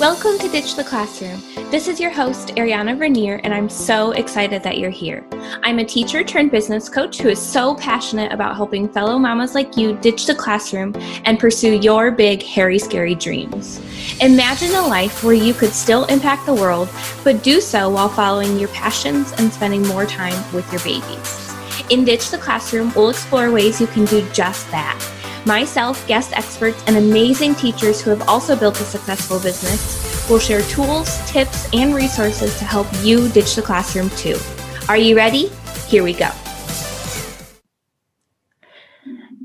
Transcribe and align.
Welcome 0.00 0.38
to 0.38 0.48
Ditch 0.48 0.76
the 0.76 0.82
Classroom. 0.82 1.42
This 1.70 1.86
is 1.86 2.00
your 2.00 2.10
host, 2.10 2.54
Ariana 2.54 2.96
Vernier, 2.96 3.38
and 3.44 3.52
I'm 3.52 3.68
so 3.68 4.12
excited 4.12 4.62
that 4.62 4.78
you're 4.78 4.88
here. 4.88 5.26
I'm 5.62 5.78
a 5.78 5.84
teacher 5.84 6.24
turned 6.24 6.50
business 6.50 6.88
coach 6.88 7.18
who 7.18 7.28
is 7.28 7.38
so 7.38 7.74
passionate 7.74 8.32
about 8.32 8.56
helping 8.56 8.88
fellow 8.88 9.18
mamas 9.18 9.54
like 9.54 9.76
you 9.76 9.94
ditch 9.98 10.24
the 10.24 10.34
classroom 10.34 10.94
and 11.26 11.38
pursue 11.38 11.78
your 11.80 12.10
big, 12.10 12.42
hairy, 12.42 12.78
scary 12.78 13.14
dreams. 13.14 13.78
Imagine 14.22 14.74
a 14.74 14.86
life 14.86 15.22
where 15.22 15.34
you 15.34 15.52
could 15.52 15.74
still 15.74 16.06
impact 16.06 16.46
the 16.46 16.54
world, 16.54 16.88
but 17.22 17.42
do 17.42 17.60
so 17.60 17.90
while 17.90 18.08
following 18.08 18.58
your 18.58 18.70
passions 18.70 19.32
and 19.32 19.52
spending 19.52 19.86
more 19.86 20.06
time 20.06 20.50
with 20.54 20.66
your 20.72 20.80
babies. 20.80 21.54
In 21.90 22.06
Ditch 22.06 22.30
the 22.30 22.38
Classroom, 22.38 22.90
we'll 22.96 23.10
explore 23.10 23.52
ways 23.52 23.82
you 23.82 23.86
can 23.86 24.06
do 24.06 24.26
just 24.30 24.70
that 24.70 24.98
Myself, 25.46 26.06
guest 26.06 26.36
experts, 26.36 26.84
and 26.86 26.98
amazing 26.98 27.54
teachers 27.54 28.02
who 28.02 28.10
have 28.10 28.28
also 28.28 28.54
built 28.54 28.78
a 28.78 28.84
successful 28.84 29.40
business 29.40 30.28
will 30.28 30.38
share 30.38 30.60
tools, 30.62 31.18
tips, 31.30 31.66
and 31.72 31.94
resources 31.94 32.58
to 32.58 32.64
help 32.64 32.86
you 33.02 33.28
ditch 33.30 33.56
the 33.56 33.62
classroom 33.62 34.10
too. 34.10 34.36
Are 34.88 34.98
you 34.98 35.16
ready? 35.16 35.48
Here 35.86 36.04
we 36.04 36.12
go. 36.12 36.28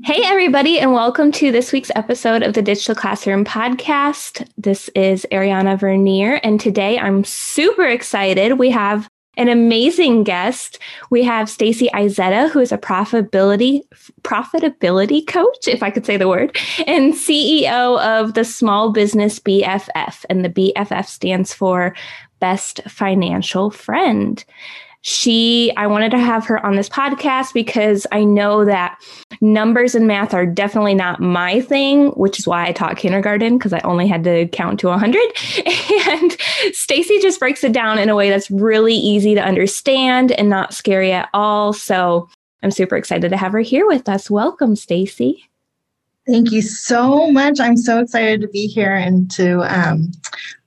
Hey, 0.04 0.22
everybody, 0.22 0.78
and 0.78 0.92
welcome 0.92 1.32
to 1.32 1.50
this 1.50 1.72
week's 1.72 1.90
episode 1.96 2.42
of 2.42 2.52
the 2.52 2.62
Ditch 2.62 2.86
the 2.86 2.94
Classroom 2.94 3.44
podcast. 3.44 4.46
This 4.56 4.88
is 4.90 5.26
Ariana 5.32 5.78
Vernier, 5.78 6.34
and 6.44 6.60
today 6.60 6.98
I'm 6.98 7.24
super 7.24 7.86
excited. 7.86 8.58
We 8.58 8.70
have 8.70 9.08
an 9.36 9.48
amazing 9.48 10.24
guest. 10.24 10.78
We 11.10 11.22
have 11.24 11.50
Stacy 11.50 11.88
Izetta, 11.92 12.50
who 12.50 12.60
is 12.60 12.72
a 12.72 12.78
profitability 12.78 13.82
profitability 14.22 15.26
coach, 15.26 15.68
if 15.68 15.82
I 15.82 15.90
could 15.90 16.06
say 16.06 16.16
the 16.16 16.28
word, 16.28 16.56
and 16.86 17.14
CEO 17.14 18.00
of 18.00 18.34
the 18.34 18.44
Small 18.44 18.92
Business 18.92 19.38
BFF. 19.38 20.24
And 20.28 20.44
the 20.44 20.48
BFF 20.48 21.06
stands 21.06 21.52
for 21.52 21.94
Best 22.40 22.80
Financial 22.88 23.70
Friend 23.70 24.44
she 25.06 25.72
i 25.76 25.86
wanted 25.86 26.10
to 26.10 26.18
have 26.18 26.44
her 26.44 26.64
on 26.66 26.74
this 26.74 26.88
podcast 26.88 27.54
because 27.54 28.08
i 28.10 28.24
know 28.24 28.64
that 28.64 29.00
numbers 29.40 29.94
and 29.94 30.08
math 30.08 30.34
are 30.34 30.44
definitely 30.44 30.94
not 30.94 31.20
my 31.20 31.60
thing 31.60 32.08
which 32.16 32.40
is 32.40 32.46
why 32.48 32.66
i 32.66 32.72
taught 32.72 32.96
kindergarten 32.96 33.56
because 33.56 33.72
i 33.72 33.78
only 33.84 34.08
had 34.08 34.24
to 34.24 34.48
count 34.48 34.80
to 34.80 34.88
100 34.88 35.16
and 36.08 36.36
stacy 36.72 37.20
just 37.20 37.38
breaks 37.38 37.62
it 37.62 37.70
down 37.70 38.00
in 38.00 38.08
a 38.08 38.16
way 38.16 38.28
that's 38.28 38.50
really 38.50 38.96
easy 38.96 39.32
to 39.36 39.40
understand 39.40 40.32
and 40.32 40.50
not 40.50 40.74
scary 40.74 41.12
at 41.12 41.28
all. 41.32 41.72
So 41.72 42.28
i'm 42.64 42.72
super 42.72 42.96
excited 42.96 43.28
to 43.30 43.36
have 43.36 43.52
her 43.52 43.60
here 43.60 43.86
with 43.86 44.08
us. 44.08 44.28
Welcome 44.28 44.74
stacy. 44.74 45.48
Thank 46.26 46.50
you 46.50 46.62
so 46.62 47.30
much. 47.30 47.60
I'm 47.60 47.76
so 47.76 48.00
excited 48.00 48.40
to 48.40 48.48
be 48.48 48.66
here 48.66 48.96
and 48.96 49.30
to 49.32 49.60
um, 49.72 50.10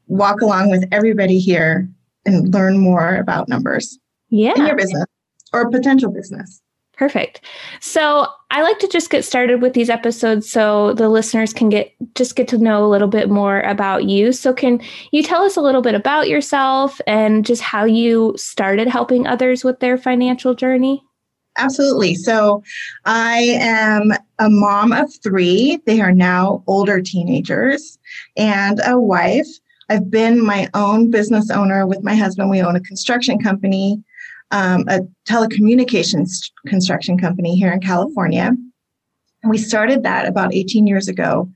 walk 0.08 0.40
along 0.40 0.70
with 0.70 0.88
everybody 0.94 1.40
here 1.40 1.90
and 2.26 2.54
learn 2.54 2.78
more 2.78 3.18
about 3.18 3.50
numbers 3.50 4.00
yeah. 4.30 4.54
in 4.56 4.66
your 4.66 4.76
business 4.76 5.06
or 5.54 5.70
potential 5.70 6.12
business. 6.12 6.62
Perfect. 7.00 7.40
So 7.80 8.28
I 8.52 8.62
like 8.62 8.78
to 8.80 8.88
just 8.90 9.10
get 9.10 9.24
started 9.24 9.62
with 9.62 9.72
these 9.72 9.90
episodes 9.90 10.52
so 10.52 10.94
the 10.96 11.08
listeners 11.08 11.54
can 11.54 11.70
get 11.70 11.94
just 12.14 12.36
get 12.36 12.50
to 12.50 12.58
know 12.58 12.86
a 12.86 12.90
little 12.90 13.08
bit 13.08 13.30
more 13.30 13.62
about 13.62 14.04
you. 14.04 14.34
So 14.34 14.54
can 14.54 14.82
you 15.14 15.24
tell 15.24 15.42
us 15.42 15.56
a 15.56 15.62
little 15.62 15.82
bit 15.82 15.96
about 15.96 16.28
yourself 16.28 17.00
and 17.08 17.46
just 17.46 17.62
how 17.62 17.86
you 17.86 18.34
started 18.36 18.90
helping 18.90 19.26
others 19.26 19.64
with 19.64 19.80
their 19.80 19.98
financial 19.98 20.54
journey? 20.54 21.02
Absolutely. 21.58 22.16
So 22.16 22.64
I 23.06 23.58
am 23.62 24.12
a 24.40 24.50
mom 24.50 24.92
of 24.92 25.10
three. 25.24 25.80
They 25.86 26.02
are 26.02 26.12
now 26.12 26.66
older 26.68 27.02
teenagers 27.02 27.98
and 28.36 28.82
a 28.86 29.00
wife. 29.00 29.48
I've 29.90 30.12
been 30.12 30.46
my 30.46 30.70
own 30.74 31.12
business 31.12 31.50
owner 31.50 31.88
with 31.88 32.04
my 32.04 32.16
husband. 32.16 32.50
We 32.50 32.62
own 32.62 32.76
a 32.76 32.82
construction 32.82 33.40
company 33.40 34.04
um, 34.52 34.86
a 34.88 35.02
telecommunications 35.28 36.52
construction 36.68 37.18
company 37.18 37.56
here 37.56 37.72
in 37.72 37.80
California. 37.80 38.56
And 39.44 39.50
we 39.50 39.58
started 39.58 40.04
that 40.04 40.28
about 40.28 40.54
18 40.54 40.88
years 40.88 41.08
ago. 41.08 41.50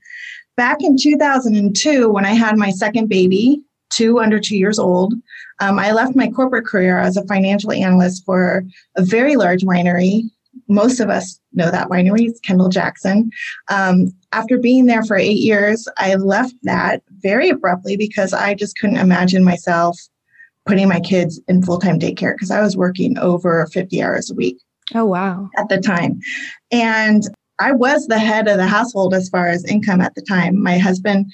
Back 0.56 0.78
in 0.80 0.96
2002, 0.96 2.08
when 2.08 2.24
I 2.24 2.32
had 2.32 2.56
my 2.56 2.70
second 2.70 3.08
baby, 3.08 3.60
two 3.90 4.20
under 4.20 4.38
two 4.38 4.56
years 4.56 4.78
old, 4.78 5.14
um, 5.60 5.78
I 5.78 5.92
left 5.92 6.16
my 6.16 6.28
corporate 6.28 6.66
career 6.66 6.98
as 6.98 7.16
a 7.16 7.26
financial 7.26 7.72
analyst 7.72 8.24
for 8.24 8.64
a 8.96 9.04
very 9.04 9.36
large 9.36 9.62
winery. 9.62 10.22
Most 10.68 11.00
of 11.00 11.10
us 11.10 11.40
know 11.52 11.70
that 11.70 11.88
winery, 11.88 12.28
it's 12.28 12.40
Kendall 12.40 12.68
Jackson. 12.68 13.30
Um, 13.68 14.12
after 14.32 14.58
being 14.58 14.86
there 14.86 15.02
for 15.02 15.16
eight 15.16 15.38
years, 15.38 15.86
I 15.98 16.14
left 16.14 16.54
that 16.62 17.02
very 17.18 17.48
abruptly 17.48 17.96
because 17.96 18.32
I 18.32 18.54
just 18.54 18.78
couldn't 18.78 18.96
imagine 18.96 19.44
myself 19.44 19.98
putting 20.66 20.88
my 20.88 21.00
kids 21.00 21.40
in 21.48 21.62
full 21.62 21.78
time 21.78 21.98
daycare 21.98 22.34
because 22.34 22.50
I 22.50 22.60
was 22.60 22.76
working 22.76 23.18
over 23.18 23.66
50 23.66 24.02
hours 24.02 24.30
a 24.30 24.34
week. 24.34 24.58
Oh, 24.94 25.04
wow. 25.04 25.48
At 25.56 25.68
the 25.68 25.80
time. 25.80 26.20
And 26.70 27.22
I 27.60 27.72
was 27.72 28.06
the 28.06 28.18
head 28.18 28.48
of 28.48 28.56
the 28.56 28.66
household 28.66 29.14
as 29.14 29.28
far 29.28 29.48
as 29.48 29.64
income 29.64 30.00
at 30.00 30.14
the 30.14 30.22
time. 30.22 30.62
My 30.62 30.78
husband 30.78 31.32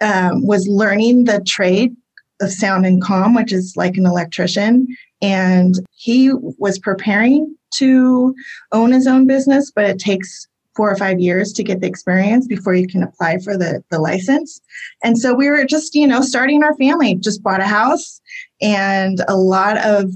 um, 0.00 0.46
was 0.46 0.68
learning 0.68 1.24
the 1.24 1.40
trade 1.46 1.96
of 2.40 2.52
sound 2.52 2.86
and 2.86 3.02
comm, 3.02 3.34
which 3.34 3.52
is 3.52 3.74
like 3.76 3.96
an 3.96 4.06
electrician. 4.06 4.86
And 5.20 5.74
he 5.90 6.32
was 6.32 6.78
preparing 6.78 7.56
to 7.74 8.34
own 8.72 8.92
his 8.92 9.06
own 9.06 9.26
business, 9.26 9.72
but 9.74 9.84
it 9.84 9.98
takes 9.98 10.46
four 10.76 10.90
or 10.90 10.96
five 10.96 11.18
years 11.18 11.52
to 11.52 11.64
get 11.64 11.80
the 11.80 11.88
experience 11.88 12.46
before 12.46 12.72
you 12.72 12.86
can 12.86 13.02
apply 13.02 13.38
for 13.38 13.56
the, 13.56 13.82
the 13.90 13.98
license. 13.98 14.60
And 15.02 15.18
so 15.18 15.34
we 15.34 15.48
were 15.48 15.64
just, 15.64 15.92
you 15.96 16.06
know, 16.06 16.22
starting 16.22 16.62
our 16.62 16.76
family, 16.76 17.16
just 17.16 17.42
bought 17.42 17.60
a 17.60 17.66
house 17.66 18.20
and 18.60 19.22
a 19.28 19.36
lot 19.36 19.78
of 19.78 20.10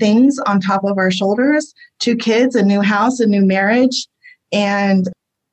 things 0.00 0.38
on 0.46 0.60
top 0.60 0.84
of 0.84 0.98
our 0.98 1.10
shoulders 1.10 1.72
two 2.00 2.16
kids, 2.16 2.56
a 2.56 2.62
new 2.62 2.80
house, 2.80 3.20
a 3.20 3.26
new 3.26 3.46
marriage. 3.46 4.08
And 4.52 5.08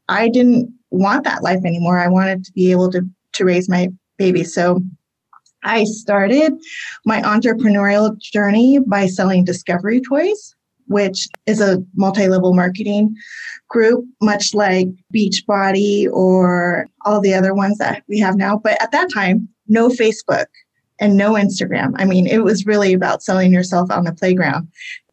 I 0.09 0.27
didn't 0.27 0.73
want 0.89 1.23
that 1.23 1.43
life 1.43 1.63
anymore. 1.63 1.99
I 1.99 2.07
wanted 2.07 2.43
to 2.45 2.51
be 2.53 2.71
able 2.71 2.91
to, 2.91 3.01
to 3.33 3.45
raise 3.45 3.69
my 3.69 3.89
baby. 4.17 4.43
So 4.43 4.81
I 5.63 5.83
started 5.83 6.53
my 7.05 7.21
entrepreneurial 7.21 8.17
journey 8.17 8.79
by 8.79 9.05
selling 9.05 9.43
discovery 9.43 10.01
toys, 10.01 10.55
which 10.87 11.27
is 11.45 11.61
a 11.61 11.83
multi 11.95 12.27
level 12.27 12.55
marketing 12.55 13.15
group, 13.69 14.03
much 14.21 14.55
like 14.55 14.87
Beachbody 15.13 16.09
or 16.11 16.87
all 17.05 17.21
the 17.21 17.35
other 17.35 17.53
ones 17.53 17.77
that 17.77 18.03
we 18.07 18.19
have 18.19 18.35
now. 18.35 18.57
But 18.57 18.81
at 18.81 18.91
that 18.91 19.13
time, 19.13 19.47
no 19.67 19.89
Facebook 19.89 20.47
and 20.99 21.15
no 21.15 21.33
Instagram. 21.33 21.93
I 21.97 22.05
mean, 22.05 22.27
it 22.27 22.43
was 22.43 22.65
really 22.65 22.93
about 22.93 23.23
selling 23.23 23.53
yourself 23.53 23.91
on 23.91 24.03
the 24.03 24.13
playground, 24.13 24.67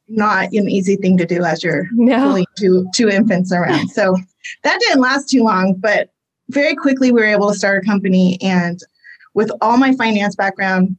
not 0.09 0.53
an 0.53 0.69
easy 0.69 0.97
thing 0.97 1.17
to 1.19 1.27
do 1.27 1.45
as 1.45 1.63
you're 1.63 1.89
no. 1.93 2.45
two, 2.59 2.89
two 2.95 3.09
infants 3.09 3.53
around. 3.53 3.91
So 3.95 4.17
that 4.63 4.81
didn't 4.81 5.01
last 5.01 5.29
too 5.29 5.43
long, 5.43 5.75
but 5.75 6.11
very 6.51 6.75
quickly 6.75 7.11
we 7.11 7.21
were 7.21 7.27
able 7.27 7.51
to 7.51 7.59
start 7.59 7.83
a 7.83 7.87
company. 7.87 8.41
And 8.41 8.79
with 9.35 9.51
all 9.61 9.77
my 9.77 9.95
finance 9.95 10.37
background, 10.37 10.97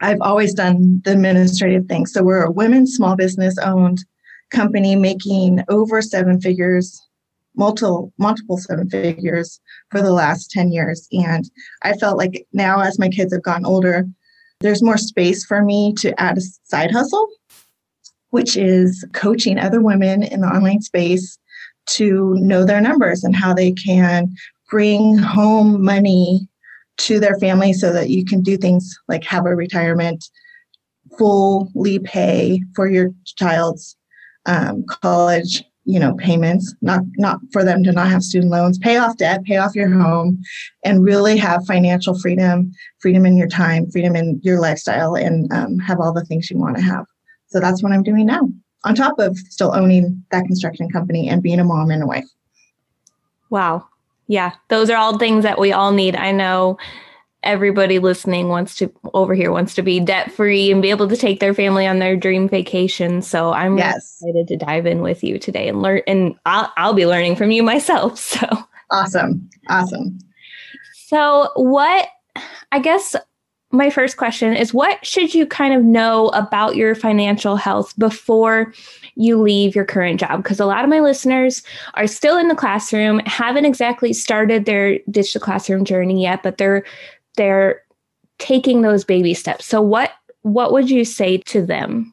I've 0.00 0.20
always 0.20 0.54
done 0.54 1.02
the 1.04 1.12
administrative 1.12 1.86
things. 1.86 2.12
So 2.12 2.22
we're 2.22 2.44
a 2.44 2.50
women's 2.50 2.94
small 2.94 3.16
business 3.16 3.58
owned 3.58 4.04
company 4.50 4.96
making 4.96 5.62
over 5.68 6.02
seven 6.02 6.40
figures, 6.40 7.00
multiple 7.56 8.12
multiple 8.18 8.58
seven 8.58 8.88
figures 8.88 9.60
for 9.90 10.02
the 10.02 10.12
last 10.12 10.50
10 10.50 10.72
years. 10.72 11.08
And 11.12 11.50
I 11.82 11.94
felt 11.94 12.18
like 12.18 12.46
now 12.52 12.80
as 12.80 12.98
my 12.98 13.08
kids 13.08 13.32
have 13.32 13.42
gotten 13.42 13.66
older, 13.66 14.06
there's 14.60 14.82
more 14.82 14.98
space 14.98 15.44
for 15.44 15.62
me 15.62 15.94
to 15.98 16.18
add 16.20 16.38
a 16.38 16.42
side 16.64 16.90
hustle, 16.90 17.28
which 18.30 18.56
is 18.56 19.04
coaching 19.12 19.58
other 19.58 19.80
women 19.80 20.22
in 20.22 20.42
the 20.42 20.48
online 20.48 20.82
space 20.82 21.38
to 21.86 22.34
know 22.34 22.64
their 22.64 22.80
numbers 22.80 23.24
and 23.24 23.34
how 23.34 23.54
they 23.54 23.72
can 23.72 24.34
bring 24.70 25.18
home 25.18 25.82
money 25.82 26.48
to 26.98 27.18
their 27.18 27.36
family 27.38 27.72
so 27.72 27.92
that 27.92 28.10
you 28.10 28.24
can 28.24 28.42
do 28.42 28.56
things 28.56 28.96
like 29.08 29.24
have 29.24 29.46
a 29.46 29.56
retirement, 29.56 30.28
fully 31.18 31.98
pay 31.98 32.60
for 32.74 32.88
your 32.88 33.10
child's 33.24 33.96
um, 34.46 34.84
college 34.84 35.64
you 35.90 35.98
know 35.98 36.14
payments 36.14 36.74
not 36.80 37.00
not 37.16 37.40
for 37.52 37.64
them 37.64 37.82
to 37.82 37.90
not 37.92 38.08
have 38.08 38.22
student 38.22 38.52
loans. 38.52 38.78
Pay 38.78 38.96
off 38.96 39.16
debt 39.16 39.44
pay 39.44 39.56
off 39.56 39.74
your 39.74 39.90
home 39.90 40.40
and 40.84 41.04
really 41.04 41.36
have 41.36 41.66
financial 41.66 42.18
freedom 42.18 42.70
freedom 43.00 43.26
in 43.26 43.36
your 43.36 43.48
time 43.48 43.90
freedom 43.90 44.14
in 44.14 44.40
your 44.44 44.60
lifestyle 44.60 45.16
and 45.16 45.52
um, 45.52 45.78
have 45.78 45.98
all 45.98 46.12
the 46.12 46.24
things 46.24 46.48
you 46.50 46.58
want 46.58 46.76
to 46.76 46.82
have. 46.82 47.04
So 47.48 47.58
that's 47.58 47.82
what 47.82 47.92
i'm 47.92 48.04
doing 48.04 48.26
now 48.26 48.48
on 48.84 48.94
top 48.94 49.18
of 49.18 49.36
still 49.36 49.74
owning 49.74 50.24
that 50.30 50.44
construction 50.44 50.88
company 50.88 51.28
and 51.28 51.42
being 51.42 51.58
a 51.58 51.64
mom 51.64 51.90
and 51.90 52.02
a 52.02 52.06
wife. 52.06 52.28
Wow. 53.50 53.88
Yeah 54.28 54.52
those 54.68 54.90
are 54.90 54.96
all 54.96 55.18
things 55.18 55.42
that 55.42 55.58
we 55.58 55.72
all 55.72 55.92
need. 55.92 56.14
I 56.14 56.30
know 56.30 56.78
everybody 57.42 57.98
listening 57.98 58.48
wants 58.48 58.74
to 58.76 58.92
over 59.14 59.34
here 59.34 59.50
wants 59.50 59.74
to 59.74 59.82
be 59.82 60.00
debt 60.00 60.30
free 60.30 60.70
and 60.70 60.82
be 60.82 60.90
able 60.90 61.08
to 61.08 61.16
take 61.16 61.40
their 61.40 61.54
family 61.54 61.86
on 61.86 61.98
their 61.98 62.16
dream 62.16 62.48
vacation. 62.48 63.22
So 63.22 63.52
I'm 63.52 63.78
yes. 63.78 64.20
excited 64.20 64.48
to 64.48 64.56
dive 64.56 64.86
in 64.86 65.00
with 65.00 65.24
you 65.24 65.38
today 65.38 65.68
and 65.68 65.82
learn 65.82 66.02
and 66.06 66.34
I'll 66.46 66.72
I'll 66.76 66.94
be 66.94 67.06
learning 67.06 67.36
from 67.36 67.50
you 67.50 67.62
myself. 67.62 68.18
So 68.40 68.46
awesome. 68.90 69.48
Awesome. 69.68 70.18
So 71.06 71.50
what 71.54 72.08
I 72.72 72.78
guess 72.78 73.14
my 73.72 73.90
first 73.90 74.16
question 74.16 74.54
is 74.54 74.74
what 74.74 75.04
should 75.04 75.34
you 75.34 75.46
kind 75.46 75.74
of 75.74 75.84
know 75.84 76.28
about 76.28 76.76
your 76.76 76.94
financial 76.94 77.56
health 77.56 77.96
before 77.98 78.72
you 79.14 79.40
leave 79.40 79.74
your 79.74 79.84
current 79.84 80.18
job 80.18 80.42
because 80.42 80.58
a 80.58 80.66
lot 80.66 80.82
of 80.82 80.90
my 80.90 81.00
listeners 81.00 81.62
are 81.94 82.06
still 82.06 82.36
in 82.36 82.48
the 82.48 82.54
classroom 82.54 83.20
haven't 83.26 83.64
exactly 83.64 84.12
started 84.12 84.64
their 84.64 84.98
digital 85.10 85.40
classroom 85.40 85.84
journey 85.84 86.22
yet 86.22 86.42
but 86.42 86.58
they're 86.58 86.84
they're 87.40 87.80
taking 88.38 88.82
those 88.82 89.04
baby 89.04 89.34
steps. 89.34 89.64
So 89.66 89.80
what 89.80 90.12
what 90.42 90.72
would 90.72 90.90
you 90.90 91.04
say 91.04 91.38
to 91.38 91.64
them? 91.64 92.12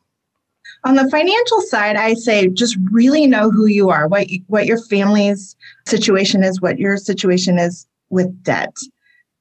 On 0.84 0.96
the 0.96 1.10
financial 1.10 1.62
side 1.62 1.96
i 1.96 2.14
say 2.14 2.48
just 2.50 2.78
really 2.92 3.26
know 3.26 3.50
who 3.50 3.66
you 3.66 3.90
are 3.90 4.08
what 4.08 4.28
what 4.46 4.68
your 4.68 4.78
family's 4.78 5.56
situation 5.88 6.44
is 6.44 6.62
what 6.62 6.78
your 6.78 6.98
situation 6.98 7.58
is 7.58 7.88
with 8.10 8.44
debt. 8.44 8.76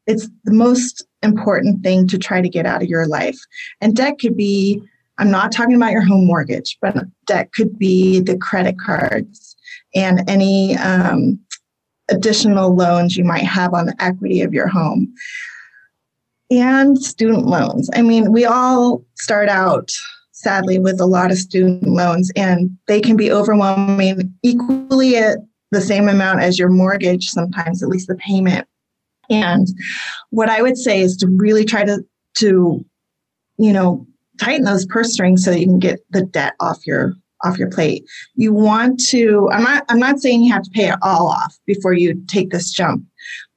It's 0.07 0.29
the 0.45 0.55
most 0.55 1.05
important 1.23 1.83
thing 1.83 2.07
to 2.09 2.19
try 2.19 2.41
to 2.41 2.49
get 2.49 2.67
out 2.67 2.83
of 2.83 2.89
your 2.89 3.07
life. 3.07 3.39
And 3.81 3.97
debt 3.97 4.19
could 4.21 4.37
be, 4.37 4.81
I'm 5.19 5.31
not 5.31 5.53
talking 5.53 5.75
about 5.75 5.93
your 5.93 6.05
home 6.05 6.27
mortgage, 6.27 6.79
but 6.81 6.97
debt 7.27 7.53
could 7.53 7.79
be 7.79 8.21
the 8.21 8.37
credit 8.39 8.77
cards 8.79 9.57
and 9.95 10.29
any 10.29 10.77
um, 10.77 11.39
additional 12.09 12.75
loans 12.75 13.17
you 13.17 13.25
might 13.25 13.45
have 13.45 13.75
on 13.75 13.87
the 13.87 13.97
equity 14.03 14.43
of 14.43 14.55
your 14.55 14.69
home 14.69 15.13
and 16.51 17.01
student 17.03 17.47
loans. 17.47 17.91
I 17.95 18.03
mean, 18.03 18.33
we 18.33 18.45
all 18.45 19.05
start 19.15 19.49
out 19.49 19.91
sadly 20.33 20.79
with 20.79 21.01
a 21.01 21.07
lot 21.07 21.31
of 21.31 21.39
student 21.39 21.85
loans 21.85 22.31
and 22.37 22.71
they 22.89 23.01
can 23.01 23.17
be 23.17 23.33
overwhelming 23.33 24.33
equally 24.43 25.17
at 25.17 25.39
the 25.73 25.81
same 25.81 26.09
amount 26.09 26.41
as 26.41 26.59
your 26.59 26.69
mortgage 26.69 27.29
sometimes 27.29 27.83
at 27.83 27.89
least 27.89 28.07
the 28.07 28.15
payment 28.17 28.69
and 29.31 29.67
what 30.31 30.49
I 30.49 30.63
would 30.63 30.77
say 30.77 31.01
is 31.01 31.17
to 31.19 31.29
really 31.29 31.65
try 31.65 31.85
to 31.85 32.05
to 32.39 32.85
you 33.59 33.73
know 33.73 34.07
tighten 34.39 34.65
those 34.65 34.87
purse 34.87 35.13
strings 35.13 35.45
so 35.45 35.51
you 35.51 35.67
can 35.67 35.79
get 35.79 36.01
the 36.11 36.23
debt 36.23 36.55
off 36.61 36.87
your 36.87 37.15
off 37.45 37.59
your 37.59 37.71
plate. 37.71 38.05
You 38.35 38.53
want 38.53 39.01
to 39.09 39.49
I'm 39.53 39.63
not 39.63 39.85
I'm 39.89 39.99
not 39.99 40.21
saying 40.21 40.43
you 40.43 40.53
have 40.53 40.63
to 40.63 40.71
pay 40.71 40.89
it 40.89 40.99
all 41.03 41.29
off 41.29 41.57
before 41.67 41.93
you 41.93 42.23
take 42.29 42.51
this 42.51 42.71
jump, 42.71 43.05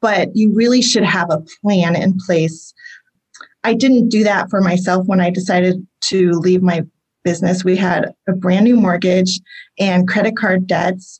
but 0.02 0.36
you 0.36 0.54
really 0.54 0.82
should 0.82 1.04
have 1.04 1.30
a 1.30 1.44
plan 1.62 1.96
in 1.96 2.18
place. 2.26 2.74
I 3.64 3.74
didn't 3.74 4.10
do 4.10 4.24
that 4.24 4.50
for 4.50 4.62
myself 4.62 5.08
when 5.08 5.20
I 5.20 5.30
decided 5.30 5.86
to 6.06 6.32
leave 6.32 6.62
my 6.62 6.84
business. 7.24 7.64
We 7.64 7.76
had 7.76 8.14
a 8.28 8.34
brand 8.34 8.66
new 8.66 8.78
mortgage 8.78 9.40
and 9.78 10.08
credit 10.08 10.38
card 10.38 10.68
debts 10.68 11.20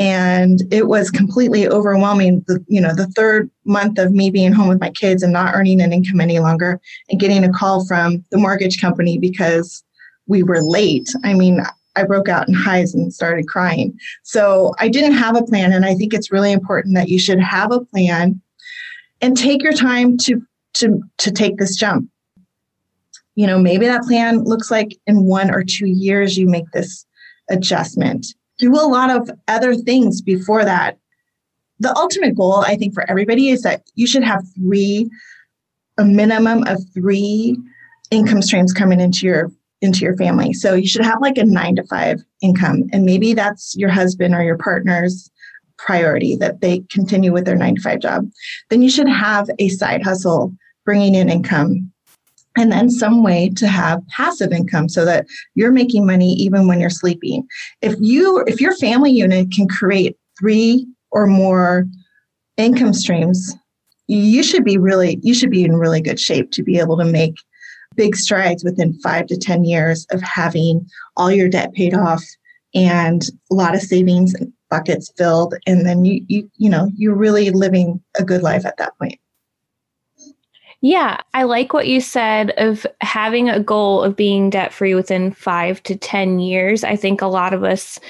and 0.00 0.62
it 0.72 0.88
was 0.88 1.10
completely 1.10 1.68
overwhelming 1.68 2.42
the 2.46 2.64
you 2.66 2.80
know 2.80 2.94
the 2.94 3.06
third 3.08 3.50
month 3.64 3.98
of 3.98 4.12
me 4.12 4.30
being 4.30 4.52
home 4.52 4.68
with 4.68 4.80
my 4.80 4.90
kids 4.90 5.22
and 5.22 5.32
not 5.32 5.54
earning 5.54 5.80
an 5.80 5.92
income 5.92 6.20
any 6.20 6.38
longer 6.38 6.80
and 7.10 7.20
getting 7.20 7.44
a 7.44 7.52
call 7.52 7.86
from 7.86 8.24
the 8.30 8.38
mortgage 8.38 8.80
company 8.80 9.18
because 9.18 9.84
we 10.26 10.42
were 10.42 10.62
late 10.62 11.08
i 11.22 11.34
mean 11.34 11.60
i 11.96 12.04
broke 12.04 12.28
out 12.28 12.48
in 12.48 12.54
hives 12.54 12.94
and 12.94 13.12
started 13.12 13.48
crying. 13.48 13.98
So 14.22 14.74
i 14.78 14.88
didn't 14.88 15.14
have 15.14 15.36
a 15.36 15.42
plan 15.42 15.72
and 15.72 15.84
i 15.84 15.94
think 15.94 16.14
it's 16.14 16.32
really 16.32 16.52
important 16.52 16.94
that 16.94 17.08
you 17.08 17.18
should 17.18 17.40
have 17.40 17.72
a 17.72 17.84
plan 17.84 18.40
and 19.20 19.36
take 19.36 19.62
your 19.62 19.72
time 19.72 20.16
to 20.18 20.42
to 20.74 21.02
to 21.18 21.30
take 21.30 21.56
this 21.58 21.76
jump. 21.76 22.08
You 23.34 23.46
know 23.46 23.58
maybe 23.58 23.86
that 23.86 24.02
plan 24.02 24.44
looks 24.44 24.70
like 24.70 24.96
in 25.06 25.24
one 25.24 25.50
or 25.50 25.64
two 25.64 25.88
years 25.88 26.36
you 26.36 26.46
make 26.46 26.70
this 26.72 27.06
adjustment. 27.50 28.26
Do 28.58 28.74
a 28.74 28.86
lot 28.86 29.10
of 29.10 29.30
other 29.48 29.74
things 29.74 30.20
before 30.20 30.64
that. 30.64 30.98
The 31.78 31.96
ultimate 31.96 32.36
goal, 32.36 32.58
I 32.58 32.76
think, 32.76 32.92
for 32.92 33.08
everybody 33.08 33.48
is 33.48 33.62
that 33.62 33.82
you 33.94 34.06
should 34.06 34.22
have 34.22 34.44
three, 34.54 35.08
a 35.96 36.04
minimum 36.04 36.64
of 36.66 36.78
three 36.92 37.56
income 38.10 38.42
streams 38.42 38.72
coming 38.72 39.00
into 39.00 39.26
your 39.26 39.50
into 39.80 40.00
your 40.00 40.16
family. 40.16 40.52
So 40.52 40.74
you 40.74 40.86
should 40.86 41.04
have 41.04 41.20
like 41.20 41.38
a 41.38 41.44
nine 41.44 41.76
to 41.76 41.84
five 41.84 42.22
income, 42.42 42.84
and 42.92 43.04
maybe 43.04 43.34
that's 43.34 43.74
your 43.76 43.90
husband 43.90 44.34
or 44.34 44.42
your 44.42 44.58
partner's 44.58 45.30
priority 45.78 46.36
that 46.36 46.60
they 46.60 46.84
continue 46.90 47.32
with 47.32 47.46
their 47.46 47.56
nine 47.56 47.76
to 47.76 47.80
five 47.80 48.00
job. 48.00 48.28
Then 48.68 48.82
you 48.82 48.90
should 48.90 49.08
have 49.08 49.48
a 49.58 49.68
side 49.70 50.02
hustle 50.02 50.54
bringing 50.84 51.14
in 51.14 51.30
income 51.30 51.90
and 52.56 52.72
then 52.72 52.90
some 52.90 53.22
way 53.22 53.48
to 53.50 53.68
have 53.68 54.06
passive 54.08 54.52
income 54.52 54.88
so 54.88 55.04
that 55.04 55.26
you're 55.54 55.72
making 55.72 56.06
money 56.06 56.32
even 56.32 56.66
when 56.66 56.80
you're 56.80 56.90
sleeping 56.90 57.46
if 57.80 57.94
you 58.00 58.42
if 58.46 58.60
your 58.60 58.74
family 58.76 59.10
unit 59.10 59.52
can 59.52 59.68
create 59.68 60.16
three 60.38 60.86
or 61.12 61.26
more 61.26 61.86
income 62.56 62.92
streams 62.92 63.54
you 64.08 64.42
should 64.42 64.64
be 64.64 64.76
really 64.76 65.18
you 65.22 65.34
should 65.34 65.50
be 65.50 65.64
in 65.64 65.76
really 65.76 66.00
good 66.00 66.18
shape 66.18 66.50
to 66.50 66.62
be 66.62 66.78
able 66.78 66.96
to 66.96 67.04
make 67.04 67.36
big 68.00 68.16
strides 68.16 68.64
within 68.64 68.98
5 69.00 69.26
to 69.26 69.36
10 69.36 69.64
years 69.64 70.06
of 70.10 70.22
having 70.22 70.88
all 71.18 71.30
your 71.30 71.50
debt 71.50 71.74
paid 71.74 71.92
off 71.92 72.24
and 72.74 73.28
a 73.50 73.54
lot 73.54 73.74
of 73.74 73.82
savings 73.82 74.34
buckets 74.70 75.12
filled 75.18 75.54
and 75.66 75.84
then 75.84 76.06
you 76.06 76.24
you 76.26 76.50
you 76.56 76.70
know 76.70 76.90
you're 76.96 77.14
really 77.14 77.50
living 77.50 78.00
a 78.18 78.24
good 78.24 78.42
life 78.42 78.64
at 78.64 78.78
that 78.78 78.96
point 78.98 79.20
yeah, 80.82 81.18
I 81.34 81.42
like 81.42 81.74
what 81.74 81.88
you 81.88 82.00
said 82.00 82.52
of 82.56 82.86
having 83.02 83.50
a 83.50 83.60
goal 83.60 84.02
of 84.02 84.16
being 84.16 84.48
debt 84.48 84.72
free 84.72 84.94
within 84.94 85.30
five 85.30 85.82
to 85.82 85.94
10 85.94 86.38
years. 86.38 86.84
I 86.84 86.96
think 86.96 87.20
a 87.20 87.26
lot 87.26 87.52
of 87.52 87.64
us 87.64 88.00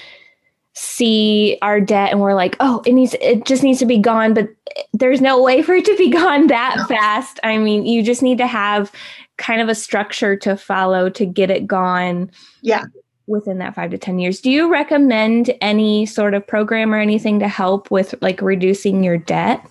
see 0.74 1.58
our 1.62 1.80
debt 1.80 2.12
and 2.12 2.20
we're 2.20 2.34
like, 2.34 2.56
oh, 2.60 2.80
it 2.86 2.92
needs, 2.92 3.16
it 3.20 3.44
just 3.44 3.64
needs 3.64 3.80
to 3.80 3.86
be 3.86 3.98
gone. 3.98 4.34
But 4.34 4.50
there's 4.92 5.20
no 5.20 5.42
way 5.42 5.62
for 5.62 5.74
it 5.74 5.84
to 5.86 5.96
be 5.96 6.10
gone 6.22 6.46
that 6.46 6.86
fast. 6.88 7.40
I 7.42 7.58
mean, 7.58 7.86
you 7.86 8.02
just 8.02 8.22
need 8.22 8.38
to 8.38 8.46
have 8.46 8.92
kind 9.40 9.60
of 9.60 9.68
a 9.68 9.74
structure 9.74 10.36
to 10.36 10.56
follow 10.56 11.10
to 11.10 11.26
get 11.26 11.50
it 11.50 11.66
gone. 11.66 12.30
Yeah. 12.62 12.84
Within 13.26 13.58
that 13.58 13.74
five 13.74 13.90
to 13.90 13.98
10 13.98 14.18
years. 14.18 14.40
Do 14.40 14.50
you 14.50 14.70
recommend 14.70 15.52
any 15.60 16.04
sort 16.04 16.34
of 16.34 16.46
program 16.46 16.92
or 16.92 16.98
anything 16.98 17.38
to 17.40 17.48
help 17.48 17.90
with 17.90 18.14
like 18.20 18.42
reducing 18.42 19.02
your 19.02 19.18
debt? 19.18 19.64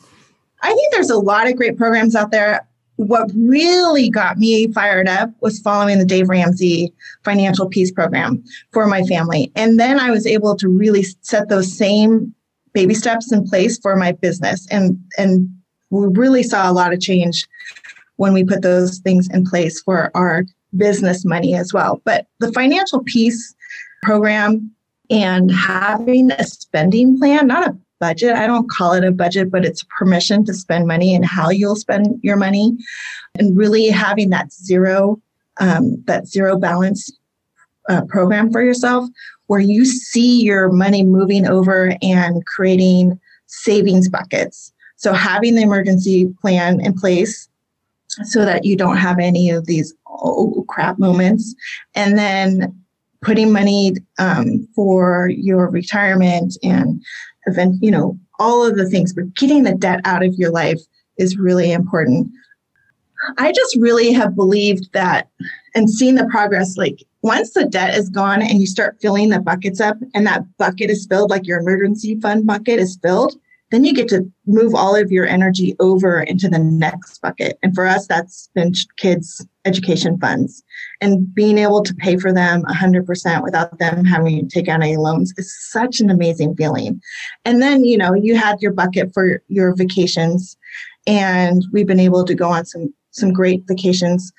I 0.61 0.73
think 0.73 0.93
there's 0.93 1.09
a 1.09 1.17
lot 1.17 1.47
of 1.47 1.55
great 1.55 1.77
programs 1.77 2.15
out 2.15 2.31
there 2.31 2.67
what 2.99 3.31
really 3.33 4.09
got 4.09 4.37
me 4.37 4.69
fired 4.73 5.07
up 5.07 5.29
was 5.39 5.59
following 5.59 5.99
the 5.99 6.05
Dave 6.05 6.27
Ramsey 6.27 6.93
financial 7.23 7.65
peace 7.69 7.91
program 7.91 8.43
for 8.73 8.87
my 8.87 9.03
family. 9.03 9.53
And 9.55 9.79
then 9.79 10.01
I 10.01 10.11
was 10.11 10.27
able 10.27 10.53
to 10.57 10.67
really 10.67 11.03
set 11.21 11.47
those 11.47 11.77
same 11.77 12.35
baby 12.73 12.93
steps 12.93 13.31
in 13.31 13.47
place 13.47 13.79
for 13.79 13.95
my 13.95 14.11
business. 14.11 14.67
And, 14.69 15.01
and 15.17 15.49
we 15.91 16.07
really 16.07 16.43
saw 16.43 16.69
a 16.69 16.73
lot 16.73 16.91
of 16.91 16.99
change 16.99 17.47
when 18.19 18.33
we 18.33 18.43
put 18.43 18.61
those 18.61 18.99
things 18.99 19.29
in 19.31 19.45
place 19.45 19.81
for 19.81 20.11
our 20.13 20.43
business 20.75 21.23
money 21.23 21.55
as 21.55 21.73
well. 21.73 22.01
But 22.03 22.27
the 22.39 22.51
financial 22.51 23.01
peace 23.05 23.55
program 24.03 24.69
and 25.09 25.49
having 25.49 26.31
a 26.31 26.43
spending 26.43 27.17
plan, 27.17 27.47
not 27.47 27.69
a 27.69 27.77
budget. 28.01 28.35
I 28.35 28.45
don't 28.45 28.69
call 28.69 28.91
it 28.91 29.05
a 29.05 29.11
budget, 29.11 29.49
but 29.49 29.63
it's 29.63 29.85
permission 29.97 30.43
to 30.45 30.53
spend 30.53 30.85
money 30.85 31.15
and 31.15 31.25
how 31.25 31.49
you'll 31.49 31.77
spend 31.77 32.19
your 32.21 32.35
money, 32.35 32.77
and 33.37 33.57
really 33.57 33.87
having 33.87 34.31
that 34.31 34.51
zero, 34.51 35.21
um, 35.61 36.03
that 36.05 36.27
zero 36.27 36.57
balance 36.57 37.09
uh, 37.87 38.01
program 38.09 38.51
for 38.51 38.61
yourself, 38.61 39.07
where 39.47 39.61
you 39.61 39.85
see 39.85 40.41
your 40.41 40.69
money 40.69 41.03
moving 41.03 41.47
over 41.47 41.95
and 42.01 42.45
creating 42.45 43.17
savings 43.47 44.09
buckets. 44.09 44.73
So 44.97 45.13
having 45.13 45.55
the 45.55 45.61
emergency 45.61 46.33
plan 46.41 46.81
in 46.81 46.93
place 46.93 47.47
so 48.23 48.45
that 48.45 48.65
you 48.65 48.75
don't 48.75 48.97
have 48.97 49.19
any 49.19 49.49
of 49.49 49.65
these 49.65 49.93
oh 50.07 50.65
crap 50.67 50.99
moments, 50.99 51.55
and 51.95 52.17
then 52.17 52.75
putting 53.21 53.51
money 53.51 53.95
um, 54.17 54.67
for 54.75 55.29
your 55.29 55.69
retirement 55.69 56.57
and 56.63 57.01
event, 57.47 57.75
you 57.81 57.91
know, 57.91 58.17
all 58.39 58.65
of 58.65 58.77
the 58.77 58.89
things, 58.89 59.13
but 59.13 59.33
getting 59.35 59.63
the 59.63 59.75
debt 59.75 59.99
out 60.05 60.23
of 60.23 60.33
your 60.35 60.51
life 60.51 60.79
is 61.17 61.37
really 61.37 61.71
important. 61.71 62.31
I 63.37 63.51
just 63.51 63.75
really 63.75 64.13
have 64.13 64.35
believed 64.35 64.93
that 64.93 65.27
and 65.75 65.89
seen 65.89 66.15
the 66.15 66.25
progress. 66.27 66.77
Like 66.77 67.03
once 67.21 67.53
the 67.53 67.65
debt 67.65 67.97
is 67.97 68.09
gone 68.09 68.41
and 68.41 68.61
you 68.61 68.67
start 68.67 68.97
filling 69.01 69.29
the 69.29 69.41
buckets 69.41 69.81
up 69.81 69.97
and 70.13 70.25
that 70.25 70.45
bucket 70.57 70.89
is 70.89 71.05
filled, 71.05 71.29
like 71.29 71.45
your 71.45 71.59
emergency 71.59 72.17
fund 72.21 72.47
bucket 72.47 72.79
is 72.79 72.97
filled, 73.01 73.35
then 73.71 73.83
you 73.83 73.93
get 73.93 74.07
to 74.09 74.29
move 74.47 74.73
all 74.73 74.95
of 74.95 75.11
your 75.11 75.27
energy 75.27 75.75
over 75.79 76.21
into 76.21 76.49
the 76.49 76.59
next 76.59 77.21
bucket. 77.21 77.59
And 77.61 77.73
for 77.75 77.85
us, 77.85 78.07
that's 78.07 78.49
been 78.55 78.73
kids' 78.97 79.45
education 79.65 80.17
funds. 80.19 80.63
And 81.01 81.33
being 81.33 81.57
able 81.57 81.83
to 81.83 81.93
pay 81.95 82.17
for 82.17 82.33
them 82.33 82.63
100% 82.63 83.43
without 83.43 83.77
them 83.77 84.05
having 84.05 84.47
to 84.47 84.53
take 84.53 84.67
out 84.67 84.81
any 84.81 84.97
loans 84.97 85.33
is 85.37 85.55
such 85.69 85.99
an 85.99 86.09
amazing 86.09 86.55
feeling. 86.55 86.99
And 87.45 87.61
then, 87.61 87.85
you 87.85 87.97
know, 87.97 88.13
you 88.13 88.35
had 88.35 88.61
your 88.61 88.73
bucket 88.73 89.13
for 89.13 89.41
your 89.47 89.75
vacations, 89.75 90.57
and 91.05 91.63
we've 91.71 91.87
been 91.87 91.99
able 91.99 92.25
to 92.25 92.35
go 92.35 92.49
on 92.49 92.65
some 92.65 92.93
some 93.11 93.33
great 93.33 93.63
vacations 93.67 94.31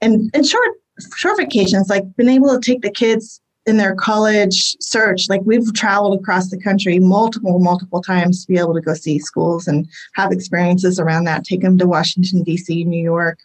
and, 0.00 0.30
and 0.34 0.46
short 0.46 0.70
short 1.16 1.38
vacations, 1.38 1.88
like 1.88 2.04
been 2.16 2.28
able 2.28 2.58
to 2.58 2.60
take 2.60 2.82
the 2.82 2.90
kids 2.90 3.40
in 3.66 3.76
their 3.76 3.94
college 3.94 4.76
search, 4.80 5.28
like 5.28 5.40
we've 5.44 5.72
traveled 5.74 6.18
across 6.18 6.50
the 6.50 6.60
country 6.60 6.98
multiple, 6.98 7.58
multiple 7.60 8.02
times 8.02 8.44
to 8.44 8.52
be 8.52 8.58
able 8.58 8.74
to 8.74 8.80
go 8.80 8.94
see 8.94 9.18
schools 9.18 9.68
and 9.68 9.88
have 10.14 10.32
experiences 10.32 10.98
around 10.98 11.24
that, 11.24 11.44
take 11.44 11.60
them 11.60 11.78
to 11.78 11.86
Washington, 11.86 12.42
D.C., 12.42 12.84
New 12.84 13.02
York, 13.02 13.38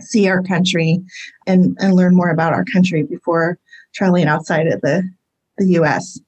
see 0.00 0.28
our 0.28 0.42
country 0.42 1.00
and, 1.46 1.76
and 1.80 1.94
learn 1.94 2.16
more 2.16 2.30
about 2.30 2.52
our 2.52 2.64
country 2.64 3.02
before 3.02 3.58
traveling 3.94 4.26
outside 4.26 4.66
of 4.66 4.80
the, 4.80 5.08
the 5.58 5.66
US. 5.80 6.18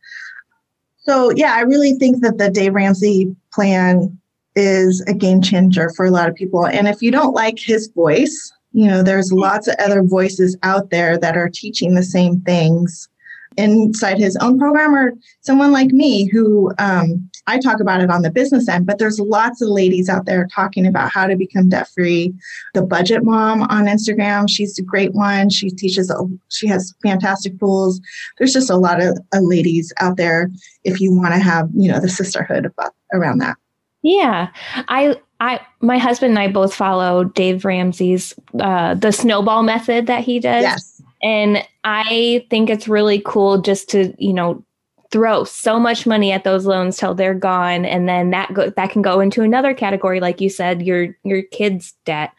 So, 0.99 1.31
yeah, 1.33 1.55
I 1.55 1.62
really 1.62 1.95
think 1.95 2.23
that 2.23 2.38
the 2.38 2.50
Dave 2.50 2.75
Ramsey 2.75 3.35
plan 3.52 4.17
is 4.55 5.00
a 5.02 5.14
game 5.14 5.43
changer 5.43 5.90
for 5.97 6.07
a 6.07 6.11
lot 6.11 6.29
of 6.29 6.35
people. 6.35 6.67
And 6.67 6.87
if 6.87 7.02
you 7.02 7.11
don't 7.11 7.35
like 7.35 7.59
his 7.59 7.88
voice, 7.88 8.52
you 8.73 8.87
know, 8.87 9.03
there's 9.03 9.33
lots 9.33 9.69
of 9.69 9.75
other 9.79 10.03
voices 10.03 10.57
out 10.62 10.91
there 10.91 11.19
that 11.19 11.37
are 11.37 11.49
teaching 11.49 11.95
the 11.95 12.03
same 12.03 12.41
things 12.43 13.09
inside 13.57 14.19
his 14.19 14.37
own 14.37 14.59
program 14.59 14.95
or 14.95 15.12
someone 15.41 15.73
like 15.73 15.89
me 15.89 16.29
who 16.29 16.73
um, 16.79 17.29
I 17.47 17.59
talk 17.59 17.81
about 17.81 18.00
it 18.00 18.11
on 18.11 18.23
the 18.23 18.31
business 18.31 18.69
end, 18.69 18.87
but 18.87 18.99
there's 18.99 19.19
lots 19.19 19.61
of 19.61 19.69
ladies 19.69 20.09
out 20.09 20.25
there 20.25 20.47
talking 20.47 20.87
about 20.87 21.11
how 21.11 21.27
to 21.27 21.37
become 21.37 21.69
debt 21.69 21.89
free. 21.89 22.33
The 22.75 22.83
budget 22.83 23.25
mom 23.25 23.62
on 23.62 23.87
Instagram, 23.87 24.49
she's 24.49 24.79
a 24.79 24.83
great 24.83 25.15
one. 25.15 25.50
She 25.50 25.71
teaches, 25.71 26.12
she 26.49 26.69
has 26.69 26.95
fantastic 27.03 27.59
tools. 27.59 28.00
There's 28.39 28.53
just 28.53 28.71
a 28.71 28.77
lot 28.77 29.03
of 29.03 29.19
uh, 29.35 29.41
ladies 29.41 29.93
out 29.99 30.17
there 30.17 30.50
if 30.85 31.00
you 31.00 31.12
want 31.12 31.35
to 31.35 31.41
have, 31.41 31.69
you 31.75 31.91
know, 31.91 31.99
the 31.99 32.09
sisterhood 32.09 32.67
about, 32.67 32.95
around 33.12 33.39
that. 33.39 33.57
Yeah. 34.02 34.49
I, 34.88 35.21
I, 35.40 35.61
my 35.80 35.99
husband 35.99 36.30
and 36.30 36.38
I 36.38 36.49
both 36.49 36.75
follow 36.75 37.25
Dave 37.25 37.64
Ramsey's, 37.64 38.35
uh, 38.59 38.95
the 38.95 39.12
snowball 39.12 39.62
method 39.62 40.07
that 40.07 40.25
he 40.25 40.40
does. 40.40 40.62
Yes. 40.62 41.02
And 41.23 41.66
I 41.85 42.47
think 42.50 42.71
it's 42.71 42.88
really 42.88 43.23
cool 43.25 43.61
just 43.61 43.88
to, 43.90 44.14
you 44.19 44.33
know, 44.33 44.64
throw 45.11 45.45
so 45.45 45.78
much 45.78 46.07
money 46.07 46.30
at 46.33 46.45
those 46.45 46.66
loans 46.66 46.97
till 46.97 47.14
they're 47.14 47.35
gone 47.35 47.85
and 47.85 48.09
then 48.09 48.30
that 48.30 48.52
go 48.54 48.71
that 48.71 48.90
can 48.90 49.02
go 49.02 49.19
into 49.21 49.42
another 49.42 49.75
category 49.75 50.21
like 50.21 50.40
you 50.40 50.49
said 50.49 50.83
your 50.83 51.16
your 51.25 51.42
kids 51.42 51.95
debt 52.04 52.33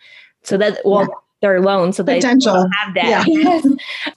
so 0.43 0.57
that 0.57 0.79
well 0.85 1.01
yeah. 1.01 1.07
their 1.41 1.61
loans 1.61 1.97
so 1.97 2.03
Potential. 2.03 2.53
they 2.53 2.59
don't 2.59 2.71
have 2.71 2.93
that. 2.93 3.25
yeah. 3.27 3.61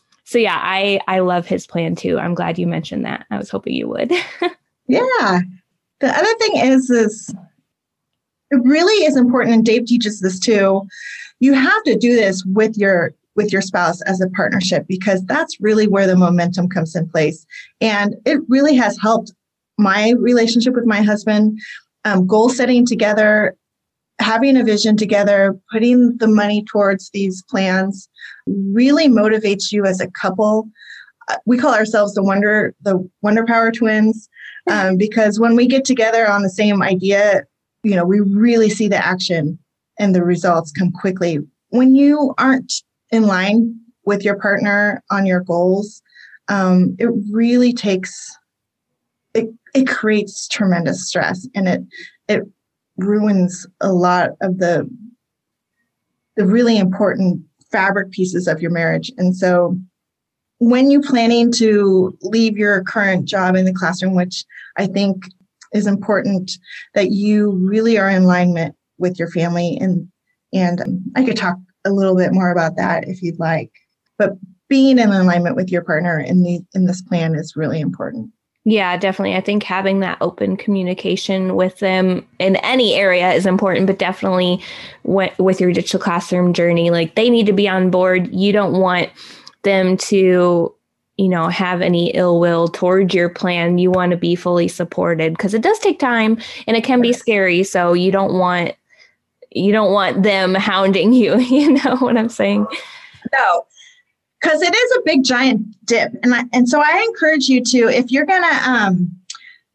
so 0.25 0.39
yeah 0.39 0.61
i 0.63 1.01
i 1.09 1.19
love 1.19 1.47
his 1.47 1.67
plan 1.67 1.97
too 1.97 2.19
i'm 2.19 2.35
glad 2.35 2.59
you 2.59 2.67
mentioned 2.67 3.05
that 3.05 3.27
i 3.31 3.37
was 3.37 3.51
hoping 3.51 3.75
you 3.75 3.89
would 3.89 4.13
yeah 4.87 5.41
the 6.01 6.09
other 6.09 6.35
thing 6.39 6.57
is 6.57 6.91
is 6.91 7.35
it 8.51 8.61
really 8.65 9.05
is 9.05 9.17
important 9.17 9.55
and 9.55 9.65
dave 9.65 9.87
teaches 9.87 10.21
this 10.21 10.39
too 10.39 10.83
you 11.41 11.53
have 11.55 11.83
to 11.85 11.97
do 11.97 12.15
this 12.15 12.45
with 12.45 12.77
your 12.77 13.15
with 13.37 13.53
your 13.53 13.63
spouse 13.63 14.01
as 14.03 14.21
a 14.21 14.31
partnership 14.31 14.87
because 14.89 15.25
that's 15.25 15.61
really 15.61 15.87
where 15.87 16.07
the 16.07 16.17
momentum 16.17 16.69
comes 16.69 16.95
in 16.95 17.09
place. 17.09 17.47
And 17.81 18.15
it 18.25 18.41
really 18.49 18.77
has 18.77 18.99
helped 19.01 19.33
my 19.79 20.15
relationship 20.19 20.75
with 20.75 20.87
my 20.87 21.03
husband, 21.03 21.59
um, 22.05 22.27
goal 22.27 22.49
setting 22.49 22.87
together, 22.87 23.57
having 24.21 24.57
a 24.57 24.63
vision 24.63 24.97
together, 24.97 25.59
putting 25.73 26.17
the 26.19 26.29
money 26.29 26.65
towards 26.71 27.11
these 27.11 27.43
plans 27.51 28.09
really 28.47 29.09
motivates 29.09 29.73
you 29.73 29.85
as 29.85 30.01
a 30.01 30.11
couple. 30.11 30.69
Uh, 31.29 31.37
we 31.47 31.57
call 31.57 31.75
ourselves 31.75 32.15
the 32.15 32.23
wonder 32.23 32.75
the 32.83 33.09
wonder 33.23 33.45
power 33.45 33.71
twins 33.71 34.29
um, 34.71 34.97
because 34.97 35.41
when 35.41 35.57
we 35.57 35.67
get 35.67 35.85
together 35.85 36.29
on 36.29 36.43
the 36.43 36.51
same 36.51 36.83
idea 36.83 37.43
you 37.83 37.95
know 37.95 38.05
we 38.05 38.21
really 38.21 38.71
see 38.71 38.89
the 38.89 39.07
action 39.07 39.59
and 39.99 40.15
the 40.15 40.25
results 40.25 40.73
come 40.73 40.91
quickly 40.93 41.39
when 41.75 41.95
you 41.97 42.33
aren't 42.39 42.73
in 43.11 43.25
line 43.27 43.75
with 44.05 44.25
your 44.25 44.39
partner 44.39 45.03
on 45.11 45.27
your 45.27 45.41
goals, 45.41 46.03
um, 46.49 46.95
it 46.99 47.11
really 47.33 47.73
takes 47.73 48.39
it 49.35 49.49
it 49.75 49.89
creates 49.89 50.47
tremendous 50.47 51.09
stress 51.09 51.49
and 51.55 51.69
it 51.69 51.83
it 52.29 52.43
ruins 52.97 53.67
a 53.81 53.93
lot 53.93 54.31
of 54.41 54.59
the 54.59 54.89
the 56.37 56.47
really 56.47 56.79
important 56.79 57.43
fabric 57.73 58.13
pieces 58.13 58.47
of 58.47 58.61
your 58.61 58.71
marriage. 58.71 59.11
And 59.19 59.37
so 59.37 59.77
when 60.59 60.91
you're 60.91 61.03
planning 61.03 61.53
to 61.53 62.17
leave 62.23 62.57
your 62.57 62.83
current 62.85 63.27
job 63.27 63.57
in 63.57 63.65
the 63.65 63.73
classroom, 63.73 64.15
which 64.15 64.45
I 64.77 64.87
think 64.87 65.25
is 65.73 65.87
important 65.87 66.53
that 66.95 67.11
you 67.11 67.51
really 67.51 67.99
are 67.99 68.09
in 68.09 68.23
alignment 68.23 68.75
with 68.99 69.19
your 69.19 69.29
family 69.31 69.77
and 69.81 70.09
and 70.53 70.81
um, 70.81 71.05
I 71.17 71.25
could 71.25 71.37
talk 71.37 71.57
a 71.85 71.91
little 71.91 72.17
bit 72.17 72.33
more 72.33 72.51
about 72.51 72.77
that 72.77 73.09
if 73.09 73.21
you'd 73.21 73.41
like. 73.41 73.73
But 74.19 74.35
being 74.69 74.99
in 74.99 75.11
alignment 75.11 75.57
with 75.57 75.71
your 75.71 75.83
partner 75.83 76.19
in 76.19 76.43
the 76.43 76.61
in 76.75 76.87
this 76.87 77.03
plan 77.03 77.35
is 77.35 77.55
really 77.57 77.81
important. 77.81 78.31
Yeah, 78.67 78.97
definitely. 78.97 79.37
I 79.37 79.43
think 79.43 79.63
having 79.63 80.01
that 80.01 80.17
open 80.23 80.57
communication 80.57 81.55
with 81.55 81.81
them 81.81 82.27
in 82.39 82.57
any 82.57 82.95
area 82.95 83.33
is 83.33 83.45
important, 83.45 83.87
but 83.87 83.99
definitely 83.99 84.63
with 85.03 85.61
your 85.61 85.71
digital 85.71 86.01
classroom 86.01 86.55
journey, 86.55 86.89
like 86.89 87.15
they 87.15 87.29
need 87.29 87.45
to 87.45 87.53
be 87.53 87.69
on 87.69 87.91
board. 87.91 88.33
You 88.33 88.53
don't 88.53 88.81
want 88.81 89.11
them 89.65 89.97
to, 89.97 90.75
you 91.17 91.29
know, 91.29 91.49
have 91.49 91.81
any 91.81 92.11
ill 92.11 92.41
will 92.41 92.69
towards 92.69 93.15
your 93.15 93.29
plan. 93.29 93.79
You 93.79 93.91
want 93.91 94.11
to 94.13 94.17
be 94.17 94.35
fully 94.35 94.69
supported 94.69 95.33
because 95.33 95.55
it 95.55 95.63
does 95.63 95.79
take 95.79 95.99
time 95.99 96.39
and 96.67 96.77
it 96.77 96.85
can 96.85 97.01
be 97.01 97.13
scary. 97.13 97.65
So 97.65 97.93
you 97.93 98.13
don't 98.13 98.39
want 98.39 98.75
you 99.55 99.73
don't 99.73 99.93
want 99.93 100.23
them 100.23 100.55
hounding 100.55 101.13
you. 101.13 101.39
You 101.55 101.73
know 101.73 101.97
what 101.97 102.17
I'm 102.17 102.29
saying? 102.29 102.67
No, 103.33 103.67
because 104.41 104.61
it 104.61 104.75
is 104.75 104.97
a 104.99 105.03
big 105.05 105.25
giant 105.25 105.65
dip, 105.87 106.13
and 106.23 106.35
I, 106.35 106.45
and 106.53 106.69
so 106.69 106.81
I 106.81 107.05
encourage 107.09 107.49
you 107.49 107.63
to 107.65 107.89
if 107.89 108.11
you're 108.11 108.27
gonna 108.27 108.61
um, 108.67 109.11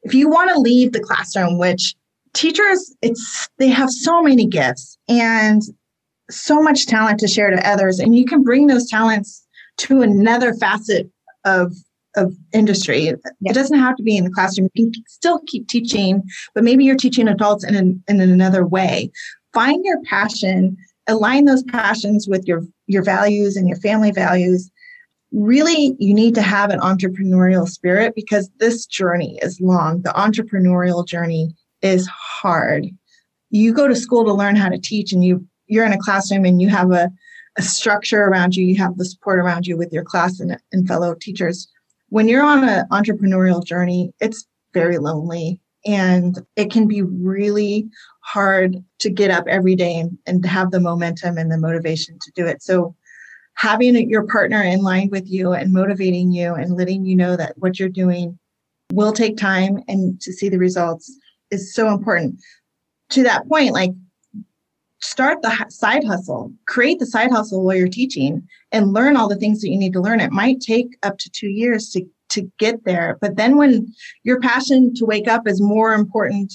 if 0.04 0.14
you 0.14 0.30
want 0.30 0.52
to 0.52 0.60
leave 0.60 0.92
the 0.92 1.00
classroom, 1.00 1.58
which 1.58 1.96
teachers 2.34 2.96
it's 3.02 3.50
they 3.58 3.70
have 3.70 3.90
so 3.90 4.22
many 4.22 4.46
gifts 4.46 4.98
and 5.08 5.62
so 6.30 6.62
much 6.62 6.86
talent 6.86 7.20
to 7.22 7.28
share 7.28 7.50
to 7.50 7.70
others, 7.70 8.00
and 8.00 8.16
you 8.16 8.26
can 8.26 8.44
bring 8.44 8.68
those 8.68 8.90
talents 8.90 9.46
to 9.80 10.02
another 10.02 10.54
facet 10.54 11.10
of 11.46 11.74
of 12.16 12.34
industry. 12.54 13.06
It 13.06 13.54
doesn't 13.54 13.78
have 13.78 13.96
to 13.98 14.04
be 14.04 14.18
in 14.18 14.24
the 14.24 14.32
classroom. 14.32 14.68
You 14.74 14.92
can 14.92 15.04
still 15.08 15.42
keep 15.46 15.68
teaching, 15.68 16.24
but 16.56 16.64
maybe 16.64 16.84
you're 16.84 16.96
teaching 16.96 17.28
adults 17.28 17.64
in, 17.64 17.76
an, 17.76 18.04
in 18.08 18.20
another 18.20 18.66
way 18.66 19.12
find 19.54 19.84
your 19.86 20.02
passion, 20.04 20.78
align 21.08 21.46
those 21.46 21.64
passions 21.64 22.28
with 22.28 22.48
your, 22.48 22.64
your 22.88 23.04
values 23.04 23.56
and 23.56 23.68
your 23.68 23.78
family 23.78 24.12
values. 24.12 24.70
Really, 25.32 25.96
you 26.00 26.14
need 26.14 26.36
to 26.36 26.42
have 26.42 26.72
an 26.72 26.80
entrepreneurial 26.80 27.68
spirit 27.68 28.14
because 28.16 28.50
this 28.60 28.86
journey 28.86 29.40
is 29.42 29.60
long. 29.62 30.02
The 30.02 30.10
entrepreneurial 30.12 31.08
journey 31.08 31.56
is 31.82 32.08
hard. 32.08 32.88
You 33.52 33.74
go 33.74 33.88
to 33.88 33.96
school 33.96 34.26
to 34.26 34.34
learn 34.34 34.56
how 34.56 34.70
to 34.70 34.78
teach, 34.78 35.12
and 35.12 35.24
you 35.24 35.46
you're 35.68 35.86
in 35.86 35.94
a 35.94 36.00
classroom 36.00 36.46
and 36.46 36.60
you 36.62 36.68
have 36.70 36.92
a, 36.92 37.12
a 37.60 37.62
structure 37.62 38.24
around 38.24 38.56
you. 38.56 38.66
You 38.66 38.78
have 38.78 38.98
the 38.98 39.06
support 39.06 39.38
around 39.38 39.68
you 39.68 39.78
with 39.78 39.92
your 39.92 40.04
class 40.04 40.40
and, 40.40 40.58
and 40.72 40.88
fellow 40.88 41.14
teachers. 41.14 41.68
When 42.08 42.28
you're 42.30 42.44
on 42.44 42.68
an 42.68 42.86
entrepreneurial 42.90 43.64
journey, 43.64 44.14
it's 44.22 44.48
very 44.74 44.98
lonely 44.98 45.60
and 45.86 46.40
it 46.56 46.72
can 46.72 46.88
be 46.88 47.02
really 47.02 47.90
hard 48.22 48.78
to 49.00 49.10
get 49.10 49.30
up 49.30 49.46
every 49.48 49.76
day 49.76 50.00
and, 50.00 50.18
and 50.26 50.46
have 50.46 50.72
the 50.72 50.80
momentum 50.80 51.38
and 51.38 51.52
the 51.52 51.58
motivation 51.58 52.18
to 52.22 52.32
do 52.32 52.46
it. 52.46 52.64
So 52.64 52.96
having 53.56 54.10
your 54.10 54.26
partner 54.26 54.64
in 54.64 54.82
line 54.82 55.10
with 55.12 55.30
you 55.30 55.52
and 55.52 55.74
motivating 55.74 56.32
you 56.32 56.54
and 56.54 56.78
letting 56.78 57.04
you 57.04 57.16
know 57.16 57.36
that 57.36 57.58
what 57.58 57.78
you're 57.78 57.90
doing 57.90 58.40
will 58.94 59.12
take 59.12 59.36
time 59.36 59.84
and 59.90 60.20
to 60.22 60.32
see 60.32 60.48
the 60.48 60.58
results 60.58 61.14
is 61.52 61.74
so 61.74 61.90
important. 61.90 62.40
To 63.12 63.24
that 63.24 63.48
point, 63.50 63.74
like 63.74 63.92
start 65.02 65.42
the 65.42 65.66
side 65.70 66.04
hustle, 66.04 66.52
create 66.66 67.00
the 67.00 67.06
side 67.06 67.32
hustle 67.32 67.64
while 67.64 67.76
you're 67.76 67.88
teaching 67.88 68.48
and 68.72 68.94
learn 68.94 69.16
all 69.16 69.28
the 69.28 69.36
things 69.36 69.62
that 69.62 69.70
you 69.70 69.78
need 69.78 69.94
to 69.94 70.02
learn. 70.02 70.20
It 70.20 70.32
might 70.32 70.60
take 70.60 70.98
up 71.04 71.18
to 71.20 71.30
two 71.30 71.50
years 71.50 71.90
to, 71.92 72.06
to 72.30 72.52
get 72.60 72.84
there. 72.86 73.18
But 73.22 73.38
then 73.38 73.58
when 73.58 73.94
your 74.24 74.40
passion 74.40 74.94
to 74.96 75.06
wake 75.06 75.28
up 75.28 75.48
is 75.48 75.62
more 75.62 75.94
important 75.94 76.54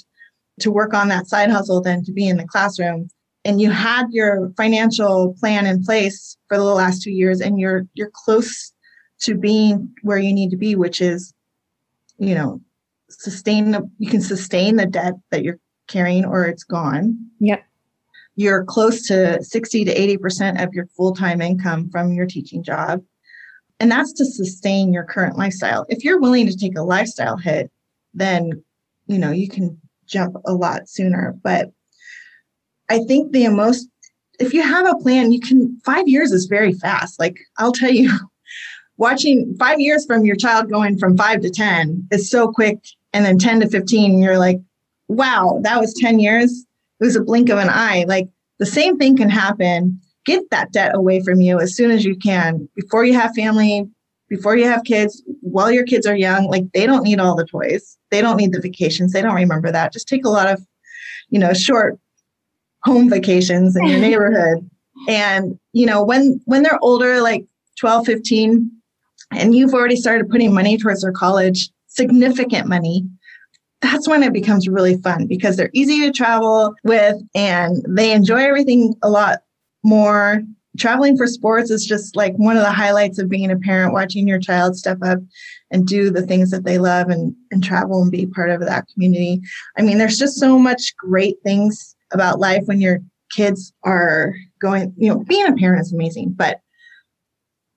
to 0.61 0.71
work 0.71 0.95
on 0.95 1.09
that 1.09 1.27
side 1.27 1.51
hustle 1.51 1.81
than 1.81 2.05
to 2.05 2.13
be 2.13 2.29
in 2.29 2.37
the 2.37 2.47
classroom 2.47 3.09
and 3.45 3.61
you 3.61 3.71
had 3.71 4.07
your 4.11 4.51
financial 4.57 5.35
plan 5.39 5.67
in 5.67 5.83
place 5.83 6.37
for 6.49 6.57
the 6.57 6.65
last 6.65 7.03
two 7.03 7.11
years 7.11 7.41
and 7.41 7.59
you're 7.59 7.87
you're 7.95 8.11
close 8.13 8.73
to 9.21 9.35
being 9.35 9.93
where 10.03 10.19
you 10.19 10.33
need 10.33 10.51
to 10.51 10.57
be 10.57 10.75
which 10.75 11.01
is 11.01 11.33
you 12.19 12.35
know 12.35 12.61
sustain 13.11 13.77
you 13.99 14.11
can 14.11 14.21
sustain 14.21 14.77
the 14.77 14.87
debt 14.87 15.15
that 15.31 15.43
you're 15.43 15.59
carrying 15.89 16.25
or 16.25 16.45
it's 16.45 16.65
gone 16.65 17.17
yep 17.41 17.65
you're 18.37 18.65
close 18.65 19.07
to 19.07 19.43
60 19.43 19.85
to 19.85 19.95
80% 19.95 20.63
of 20.63 20.75
your 20.75 20.87
full-time 20.97 21.41
income 21.41 21.89
from 21.91 22.13
your 22.13 22.27
teaching 22.27 22.63
job 22.63 23.03
and 23.81 23.91
that's 23.91 24.13
to 24.15 24.25
sustain 24.25 24.93
your 24.93 25.05
current 25.05 25.37
lifestyle 25.37 25.85
if 25.89 26.05
you're 26.05 26.21
willing 26.21 26.47
to 26.47 26.57
take 26.57 26.77
a 26.77 26.83
lifestyle 26.83 27.37
hit 27.37 27.71
then 28.13 28.63
you 29.07 29.19
know 29.19 29.31
you 29.31 29.49
can 29.49 29.79
jump 30.07 30.37
a 30.47 30.53
lot 30.53 30.89
sooner. 30.89 31.35
But 31.43 31.71
I 32.91 33.01
think 33.01 33.33
the 33.33 33.49
most, 33.49 33.89
if 34.39 34.53
you 34.53 34.63
have 34.63 34.87
a 34.87 34.97
plan, 34.97 35.33
you 35.33 35.41
can, 35.41 35.79
five 35.85 36.09
years 36.09 36.33
is 36.33 36.47
very 36.47 36.73
fast. 36.73 37.19
Like 37.19 37.37
I'll 37.59 37.73
tell 37.73 37.91
you, 37.91 38.11
watching 38.97 39.57
five 39.59 39.81
years 39.81 40.07
from 40.07 40.25
your 40.25 40.37
child 40.37 40.71
going 40.71 40.99
from 40.99 41.17
five 41.17 41.41
to 41.43 41.51
10 41.51 42.09
is 42.13 42.31
so 42.31 42.51
quick. 42.51 42.79
And 43.13 43.25
then 43.25 43.39
10 43.39 43.61
to 43.61 43.69
15, 43.69 44.21
you're 44.23 44.39
like, 44.39 44.61
wow, 45.09 45.61
that 45.63 45.81
was 45.81 45.95
10 45.95 46.19
years. 46.19 46.67
It 47.01 47.05
was 47.05 47.17
a 47.17 47.23
blink 47.23 47.49
of 47.49 47.59
an 47.59 47.69
eye. 47.69 48.05
Like 48.07 48.29
the 48.59 48.67
same 48.67 48.99
thing 48.99 49.17
can 49.17 49.29
happen. 49.29 50.01
Get 50.27 50.49
that 50.51 50.73
debt 50.73 50.95
away 50.95 51.23
from 51.23 51.41
you 51.41 51.61
as 51.61 51.75
soon 51.75 51.91
as 51.91 52.05
you 52.05 52.17
can 52.17 52.69
before 52.75 53.05
you 53.05 53.15
have 53.15 53.35
family, 53.35 53.87
before 54.29 54.57
you 54.57 54.65
have 54.65 54.85
kids, 54.85 55.23
while 55.41 55.71
your 55.71 55.85
kids 55.85 56.07
are 56.07 56.17
young. 56.17 56.47
Like 56.47 56.65
they 56.73 56.87
don't 56.87 57.03
need 57.03 57.21
all 57.21 57.37
the 57.37 57.45
toys, 57.45 57.99
they 58.11 58.21
don't 58.21 58.37
need 58.37 58.53
the 58.53 58.61
vacations, 58.61 59.13
they 59.13 59.23
don't 59.23 59.35
remember 59.35 59.71
that. 59.71 59.93
Just 59.93 60.09
take 60.09 60.25
a 60.25 60.31
lot 60.31 60.51
of, 60.51 60.65
you 61.29 61.39
know, 61.39 61.53
short 61.53 61.99
home 62.85 63.11
vacations 63.11 63.77
in 63.77 63.87
your 63.87 64.01
neighborhood. 64.09 64.69
And, 65.09 65.59
you 65.73 65.87
know, 65.87 66.03
when 66.03 66.41
when 66.47 66.63
they're 66.63 66.79
older, 66.83 67.21
like 67.21 67.45
12, 67.79 68.07
15, 68.07 68.71
and 69.33 69.55
you've 69.55 69.75
already 69.75 69.97
started 69.97 70.31
putting 70.31 70.55
money 70.55 70.79
towards 70.79 71.03
their 71.03 71.13
college, 71.13 71.69
significant 71.89 72.69
money, 72.69 73.05
that's 73.85 74.09
when 74.09 74.23
it 74.23 74.33
becomes 74.33 74.67
really 74.67 74.97
fun 75.03 75.27
because 75.27 75.57
they're 75.57 75.71
easy 75.75 76.01
to 76.01 76.11
travel 76.11 76.75
with 76.85 77.17
and 77.35 77.85
they 77.87 78.13
enjoy 78.13 78.39
everything 78.43 78.95
a 79.03 79.11
lot 79.11 79.41
more. 79.83 80.43
Traveling 80.79 81.17
for 81.17 81.27
sports 81.27 81.71
is 81.71 81.85
just 81.85 82.17
like 82.17 82.35
one 82.37 82.57
of 82.57 82.63
the 82.63 82.73
highlights 82.73 83.19
of 83.19 83.29
being 83.29 83.51
a 83.51 83.59
parent, 83.59 83.93
watching 83.93 84.27
your 84.27 84.41
child 84.41 84.77
step 84.77 84.99
up 85.03 85.19
and 85.71 85.87
do 85.87 86.11
the 86.11 86.27
things 86.27 86.51
that 86.51 86.65
they 86.65 86.79
love 86.79 87.11
and, 87.11 87.37
and 87.51 87.63
travel 87.63 88.03
and 88.03 88.11
be 88.11 88.27
part 88.27 88.51
of 88.51 88.61
that 88.61 88.87
community. 88.93 89.41
I 89.79 89.83
mean, 89.83 89.99
there's 89.99 90.19
just 90.19 90.41
so 90.41 90.59
much 90.59 90.97
great 90.97 91.37
things 91.45 91.95
about 92.13 92.41
life 92.41 92.63
when 92.65 92.81
your 92.81 93.01
kids 93.31 93.73
are 93.85 94.35
going, 94.61 94.95
you 94.97 95.09
know, 95.11 95.23
being 95.25 95.47
a 95.47 95.53
parent 95.53 95.83
is 95.83 95.93
amazing, 95.93 96.33
but 96.37 96.61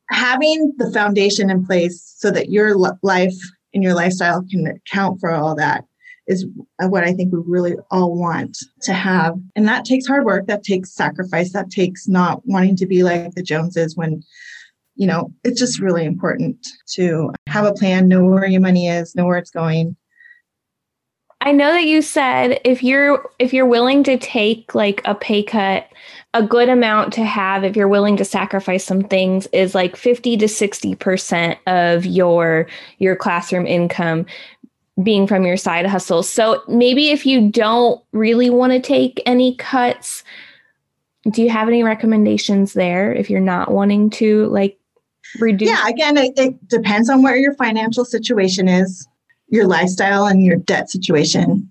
having 0.09 0.73
the 0.77 0.89
foundation 0.91 1.49
in 1.49 1.65
place 1.65 2.15
so 2.17 2.31
that 2.31 2.49
your 2.49 2.75
life 3.03 3.35
and 3.73 3.83
your 3.83 3.93
lifestyle 3.93 4.41
can 4.49 4.65
account 4.67 5.19
for 5.19 5.31
all 5.31 5.53
that 5.53 5.83
is 6.27 6.45
what 6.79 7.03
I 7.03 7.13
think 7.13 7.33
we 7.33 7.39
really 7.45 7.75
all 7.89 8.15
want 8.15 8.57
to 8.81 8.93
have. 8.93 9.35
And 9.55 9.67
that 9.67 9.85
takes 9.85 10.05
hard 10.05 10.25
work, 10.25 10.47
that 10.47 10.63
takes 10.63 10.93
sacrifice, 10.93 11.53
that 11.53 11.69
takes 11.69 12.07
not 12.07 12.41
wanting 12.45 12.75
to 12.77 12.85
be 12.85 13.03
like 13.03 13.33
the 13.33 13.43
Joneses 13.43 13.95
when, 13.95 14.23
you 14.95 15.07
know, 15.07 15.31
it's 15.43 15.59
just 15.59 15.79
really 15.79 16.05
important 16.05 16.67
to 16.93 17.31
have 17.47 17.65
a 17.65 17.73
plan, 17.73 18.07
know 18.07 18.25
where 18.25 18.45
your 18.45 18.61
money 18.61 18.89
is, 18.89 19.15
know 19.15 19.25
where 19.25 19.37
it's 19.37 19.51
going. 19.51 19.95
I 21.39 21.51
know 21.51 21.71
that 21.71 21.85
you 21.85 22.01
said 22.01 22.59
if 22.65 22.83
you're 22.83 23.29
if 23.37 23.53
you're 23.53 23.67
willing 23.67 24.03
to 24.03 24.17
take 24.17 24.73
like 24.73 25.01
a 25.05 25.13
pay 25.13 25.43
cut, 25.43 25.87
a 26.33 26.41
good 26.41 26.67
amount 26.67 27.13
to 27.13 27.23
have 27.23 27.63
if 27.63 27.75
you're 27.75 27.87
willing 27.87 28.17
to 28.17 28.25
sacrifice 28.25 28.83
some 28.83 29.03
things 29.03 29.47
is 29.53 29.75
like 29.75 29.95
50 29.95 30.35
to 30.37 30.45
60% 30.47 31.57
of 31.67 32.05
your 32.05 32.67
your 32.97 33.15
classroom 33.15 33.67
income 33.67 34.25
being 35.03 35.27
from 35.27 35.45
your 35.45 35.57
side 35.57 35.85
hustle. 35.85 36.23
So 36.23 36.63
maybe 36.67 37.09
if 37.09 37.25
you 37.25 37.49
don't 37.49 38.01
really 38.11 38.49
want 38.49 38.73
to 38.73 38.79
take 38.79 39.21
any 39.25 39.55
cuts, 39.55 40.23
do 41.29 41.43
you 41.43 41.49
have 41.49 41.67
any 41.67 41.83
recommendations 41.83 42.73
there 42.73 43.13
if 43.13 43.29
you're 43.29 43.39
not 43.39 43.71
wanting 43.71 44.09
to 44.11 44.47
like 44.47 44.79
reduce? 45.39 45.69
Yeah, 45.69 45.87
again, 45.87 46.17
it, 46.17 46.33
it 46.37 46.67
depends 46.67 47.09
on 47.09 47.21
where 47.21 47.35
your 47.35 47.53
financial 47.55 48.05
situation 48.05 48.67
is, 48.67 49.07
your 49.49 49.67
lifestyle, 49.67 50.25
and 50.25 50.43
your 50.43 50.55
debt 50.55 50.89
situation. 50.89 51.69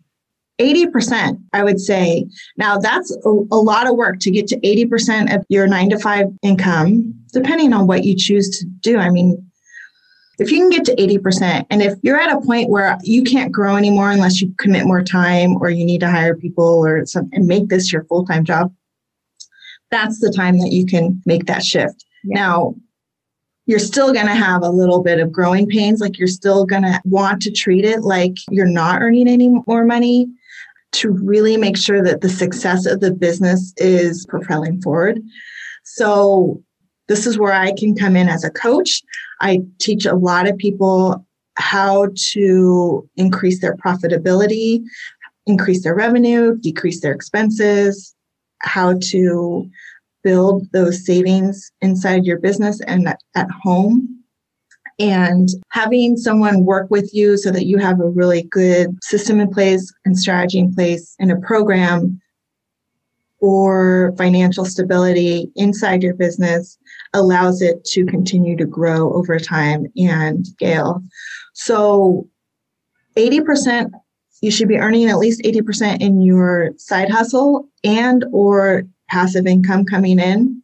80%, 0.58 1.38
I 1.52 1.64
would 1.64 1.80
say. 1.80 2.26
Now, 2.56 2.78
that's 2.78 3.14
a, 3.24 3.28
a, 3.28 3.60
lot 3.60 3.86
of 3.86 3.96
work 3.96 4.20
to 4.20 4.30
get 4.30 4.46
to 4.48 4.60
80% 4.60 5.34
of 5.34 5.44
your 5.48 5.66
nine 5.66 5.90
to 5.90 5.98
five 5.98 6.26
income, 6.42 7.14
depending 7.32 7.74
on 7.74 7.86
what 7.86 8.04
you 8.04 8.16
choose 8.16 8.48
to 8.58 8.64
do. 8.64 8.96
I 8.96 9.10
mean, 9.10 9.45
if 10.38 10.50
you 10.50 10.58
can 10.58 10.70
get 10.70 10.84
to 10.84 10.96
80%, 10.96 11.66
and 11.70 11.82
if 11.82 11.94
you're 12.02 12.20
at 12.20 12.34
a 12.34 12.40
point 12.40 12.68
where 12.68 12.98
you 13.02 13.22
can't 13.22 13.52
grow 13.52 13.76
anymore 13.76 14.10
unless 14.10 14.40
you 14.40 14.52
commit 14.58 14.86
more 14.86 15.02
time 15.02 15.56
or 15.56 15.70
you 15.70 15.84
need 15.84 16.00
to 16.00 16.10
hire 16.10 16.36
people 16.36 16.84
or 16.84 17.06
some, 17.06 17.30
and 17.32 17.46
make 17.46 17.68
this 17.68 17.92
your 17.92 18.04
full 18.04 18.24
time 18.24 18.44
job, 18.44 18.72
that's 19.90 20.20
the 20.20 20.30
time 20.30 20.58
that 20.58 20.72
you 20.72 20.84
can 20.84 21.22
make 21.26 21.46
that 21.46 21.64
shift. 21.64 22.04
Yeah. 22.24 22.40
Now, 22.40 22.74
you're 23.66 23.78
still 23.78 24.12
going 24.12 24.26
to 24.26 24.34
have 24.34 24.62
a 24.62 24.70
little 24.70 25.02
bit 25.02 25.18
of 25.18 25.32
growing 25.32 25.66
pains. 25.66 26.00
Like 26.00 26.18
you're 26.18 26.28
still 26.28 26.64
going 26.64 26.82
to 26.82 27.00
want 27.04 27.42
to 27.42 27.50
treat 27.50 27.84
it 27.84 28.02
like 28.02 28.34
you're 28.50 28.66
not 28.66 29.02
earning 29.02 29.28
any 29.28 29.48
more 29.66 29.84
money 29.84 30.28
to 30.92 31.10
really 31.10 31.56
make 31.56 31.76
sure 31.76 32.02
that 32.02 32.20
the 32.20 32.28
success 32.28 32.86
of 32.86 33.00
the 33.00 33.12
business 33.12 33.74
is 33.76 34.24
propelling 34.26 34.80
forward. 34.80 35.20
So 35.84 36.62
this 37.08 37.26
is 37.26 37.38
where 37.38 37.52
I 37.52 37.72
can 37.72 37.94
come 37.94 38.16
in 38.16 38.28
as 38.28 38.44
a 38.44 38.50
coach. 38.50 39.02
I 39.40 39.60
teach 39.78 40.06
a 40.06 40.14
lot 40.14 40.48
of 40.48 40.56
people 40.56 41.24
how 41.58 42.08
to 42.32 43.08
increase 43.16 43.60
their 43.60 43.76
profitability, 43.76 44.82
increase 45.46 45.82
their 45.82 45.94
revenue, 45.94 46.56
decrease 46.58 47.00
their 47.00 47.12
expenses, 47.12 48.14
how 48.60 48.98
to 49.10 49.68
build 50.22 50.66
those 50.72 51.04
savings 51.04 51.70
inside 51.80 52.24
your 52.24 52.38
business 52.38 52.80
and 52.86 53.14
at 53.34 53.50
home. 53.62 54.12
And 54.98 55.48
having 55.70 56.16
someone 56.16 56.64
work 56.64 56.90
with 56.90 57.14
you 57.14 57.36
so 57.36 57.50
that 57.50 57.66
you 57.66 57.78
have 57.78 58.00
a 58.00 58.08
really 58.08 58.44
good 58.44 58.96
system 59.04 59.40
in 59.40 59.50
place 59.50 59.92
and 60.04 60.18
strategy 60.18 60.58
in 60.58 60.74
place 60.74 61.14
and 61.18 61.30
a 61.30 61.36
program 61.36 62.18
for 63.38 64.14
financial 64.16 64.64
stability 64.64 65.50
inside 65.54 66.02
your 66.02 66.14
business 66.14 66.78
allows 67.16 67.62
it 67.62 67.84
to 67.84 68.04
continue 68.06 68.56
to 68.56 68.66
grow 68.66 69.12
over 69.12 69.38
time 69.38 69.86
and 69.96 70.46
scale. 70.46 71.02
So 71.54 72.28
80% 73.16 73.90
you 74.42 74.50
should 74.50 74.68
be 74.68 74.78
earning 74.78 75.08
at 75.08 75.18
least 75.18 75.42
80% 75.42 76.00
in 76.00 76.20
your 76.20 76.70
side 76.76 77.10
hustle 77.10 77.68
and 77.82 78.24
or 78.32 78.84
passive 79.08 79.46
income 79.46 79.84
coming 79.84 80.18
in 80.18 80.62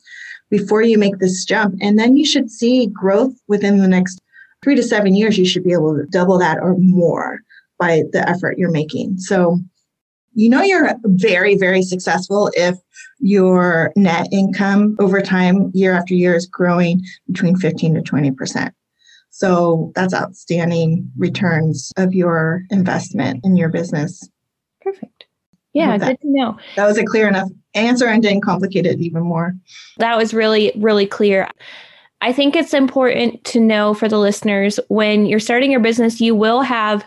before 0.51 0.83
you 0.83 0.99
make 0.99 1.19
this 1.19 1.45
jump 1.45 1.77
and 1.81 1.99
then 1.99 2.17
you 2.17 2.27
should 2.27 2.51
see 2.51 2.87
growth 2.87 3.33
within 3.49 3.79
the 3.79 3.88
next 3.88 4.21
3 4.62 4.77
to 4.77 4.83
7 4.83 5.15
years 5.15 5.38
you 5.38 5.47
should 5.47 5.65
be 5.65 5.73
able 5.73 5.97
to 5.97 6.05
double 6.07 6.38
that 6.38 6.59
or 6.59 6.77
more 6.79 7.41
by 7.79 8.03
the 8.12 8.29
effort 8.29 8.59
you're 8.59 8.71
making. 8.71 9.19
So 9.19 9.59
you 10.35 10.49
know 10.49 10.62
you're 10.62 10.95
very 11.05 11.57
very 11.57 11.83
successful 11.83 12.51
if 12.55 12.77
your 13.18 13.92
net 13.97 14.27
income 14.33 14.97
over 14.99 15.21
time 15.21 15.71
year 15.75 15.92
after 15.92 16.14
year 16.14 16.35
is 16.35 16.47
growing 16.47 17.03
between 17.27 17.57
15 17.57 17.95
to 17.95 18.03
20 18.03 18.31
percent. 18.33 18.75
So 19.31 19.92
that's 19.95 20.12
outstanding 20.12 21.11
returns 21.16 21.92
of 21.97 22.12
your 22.12 22.62
investment 22.71 23.40
in 23.45 23.57
your 23.57 23.68
business. 23.68 24.29
Perfect. 24.81 25.27
Yeah 25.73 25.97
good 25.99 26.21
to 26.21 26.29
know. 26.29 26.59
That 26.77 26.87
was 26.87 26.99
a 26.99 27.05
clear 27.05 27.29
enough 27.29 27.49
answer 27.75 28.07
and 28.07 28.23
didn't 28.23 28.42
complicate 28.42 28.87
it 28.87 29.01
even 29.01 29.23
more. 29.23 29.55
That 29.99 30.16
was 30.16 30.35
really 30.35 30.73
really 30.77 31.07
clear. 31.07 31.49
I 32.21 32.33
think 32.33 32.55
it's 32.55 32.75
important 32.75 33.42
to 33.47 33.61
know 33.61 33.95
for 33.95 34.09
the 34.09 34.18
listeners 34.18 34.79
when 34.88 35.27
you're 35.27 35.40
starting 35.40 35.71
your 35.71 35.81
business 35.81 36.21
you 36.21 36.35
will 36.35 36.62
have 36.62 37.07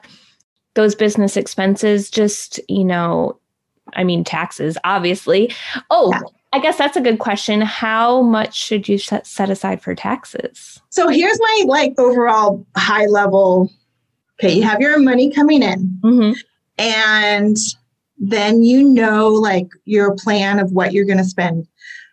those 0.75 0.95
business 0.95 1.35
expenses 1.35 2.09
just, 2.09 2.59
you 2.69 2.83
know, 2.83 3.39
I 3.93 4.03
mean, 4.03 4.23
taxes, 4.23 4.77
obviously. 4.83 5.53
Oh, 5.89 6.11
yeah. 6.11 6.21
I 6.53 6.59
guess 6.59 6.77
that's 6.77 6.95
a 6.95 7.01
good 7.01 7.19
question. 7.19 7.59
How 7.59 8.21
much 8.21 8.55
should 8.55 8.87
you 8.87 8.97
set, 8.97 9.27
aside 9.49 9.81
for 9.81 9.93
taxes? 9.93 10.81
So 10.89 11.09
here's 11.09 11.37
my 11.39 11.63
like 11.67 11.99
overall 11.99 12.65
high 12.77 13.07
level. 13.07 13.69
Okay, 14.39 14.53
you 14.53 14.63
have 14.63 14.79
your 14.79 14.99
money 14.99 15.31
coming 15.31 15.63
in, 15.63 15.99
mm-hmm. 16.01 16.39
and 16.77 17.57
then 18.17 18.63
you 18.63 18.83
know 18.83 19.29
like 19.29 19.67
your 19.83 20.15
plan 20.15 20.59
of 20.59 20.71
what 20.71 20.93
you're 20.93 21.05
going 21.05 21.17
to 21.17 21.25
spend. 21.25 21.67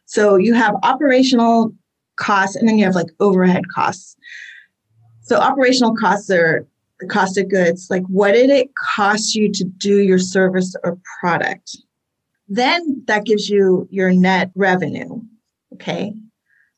So 0.06 0.36
you 0.36 0.54
have 0.54 0.74
operational 0.82 1.72
costs, 2.16 2.56
and 2.56 2.68
then 2.68 2.78
you 2.78 2.84
have 2.84 2.96
like 2.96 3.10
overhead 3.20 3.68
costs. 3.68 4.16
So 5.22 5.36
operational 5.36 5.94
costs 5.94 6.30
are 6.30 6.66
the 7.02 7.08
cost 7.08 7.36
of 7.36 7.48
goods, 7.48 7.88
like 7.90 8.04
what 8.06 8.32
did 8.32 8.48
it 8.48 8.74
cost 8.76 9.34
you 9.34 9.50
to 9.52 9.64
do 9.64 9.98
your 9.98 10.18
service 10.18 10.74
or 10.84 10.98
product? 11.20 11.76
Then 12.48 13.02
that 13.06 13.24
gives 13.24 13.50
you 13.50 13.88
your 13.90 14.12
net 14.12 14.50
revenue. 14.54 15.20
Okay. 15.74 16.14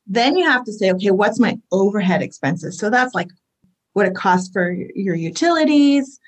Then 0.06 0.36
you 0.36 0.44
have 0.44 0.64
to 0.64 0.72
say, 0.72 0.90
okay, 0.92 1.10
what's 1.10 1.38
my 1.38 1.58
overhead 1.72 2.22
expenses? 2.22 2.78
So 2.78 2.90
that's 2.90 3.14
like 3.14 3.28
what 3.92 4.06
it 4.06 4.14
costs 4.14 4.50
for 4.52 4.72
your 4.72 5.14
utilities, 5.14 6.18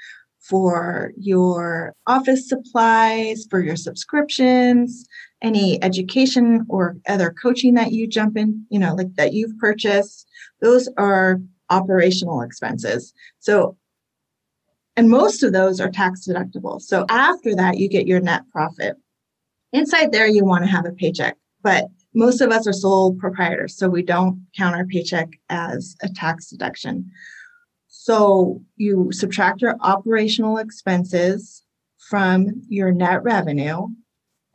for 0.40 1.12
your 1.16 1.94
office 2.06 2.48
supplies, 2.48 3.46
for 3.48 3.60
your 3.60 3.76
subscriptions, 3.76 5.06
any 5.42 5.82
education 5.82 6.66
or 6.68 6.96
other 7.08 7.34
coaching 7.42 7.74
that 7.74 7.92
you 7.92 8.06
jump 8.06 8.36
in, 8.36 8.64
you 8.70 8.78
know, 8.78 8.94
like 8.94 9.14
that 9.16 9.32
you've 9.32 9.56
purchased. 9.58 10.28
Those 10.60 10.88
are 10.96 11.40
operational 11.70 12.42
expenses. 12.42 13.12
So 13.40 13.76
and 14.96 15.10
most 15.10 15.42
of 15.42 15.52
those 15.52 15.80
are 15.80 15.90
tax 15.90 16.26
deductible. 16.26 16.80
So 16.80 17.04
after 17.08 17.54
that, 17.54 17.78
you 17.78 17.88
get 17.88 18.06
your 18.06 18.20
net 18.20 18.42
profit. 18.50 18.96
Inside 19.72 20.12
there, 20.12 20.26
you 20.26 20.44
want 20.44 20.64
to 20.64 20.70
have 20.70 20.86
a 20.86 20.92
paycheck, 20.92 21.36
but 21.62 21.86
most 22.14 22.40
of 22.40 22.50
us 22.50 22.66
are 22.66 22.72
sole 22.72 23.14
proprietors, 23.14 23.76
so 23.76 23.88
we 23.88 24.02
don't 24.02 24.46
count 24.56 24.74
our 24.74 24.86
paycheck 24.86 25.28
as 25.50 25.96
a 26.02 26.08
tax 26.08 26.48
deduction. 26.48 27.10
So 27.88 28.62
you 28.76 29.10
subtract 29.12 29.60
your 29.60 29.76
operational 29.80 30.56
expenses 30.56 31.62
from 31.98 32.62
your 32.68 32.92
net 32.92 33.22
revenue, 33.22 33.88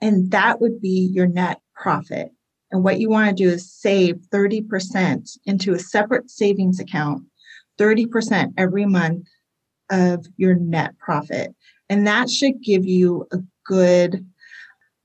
and 0.01 0.31
that 0.31 0.59
would 0.59 0.81
be 0.81 1.09
your 1.13 1.27
net 1.27 1.59
profit. 1.75 2.31
And 2.71 2.83
what 2.83 2.99
you 2.99 3.09
want 3.09 3.29
to 3.29 3.43
do 3.43 3.49
is 3.49 3.71
save 3.71 4.15
30% 4.33 5.37
into 5.45 5.73
a 5.73 5.79
separate 5.79 6.31
savings 6.31 6.79
account, 6.79 7.23
30% 7.77 8.53
every 8.57 8.85
month 8.85 9.27
of 9.91 10.25
your 10.37 10.55
net 10.55 10.97
profit. 10.97 11.53
And 11.89 12.07
that 12.07 12.29
should 12.29 12.63
give 12.63 12.85
you 12.85 13.27
a 13.31 13.37
good, 13.65 14.25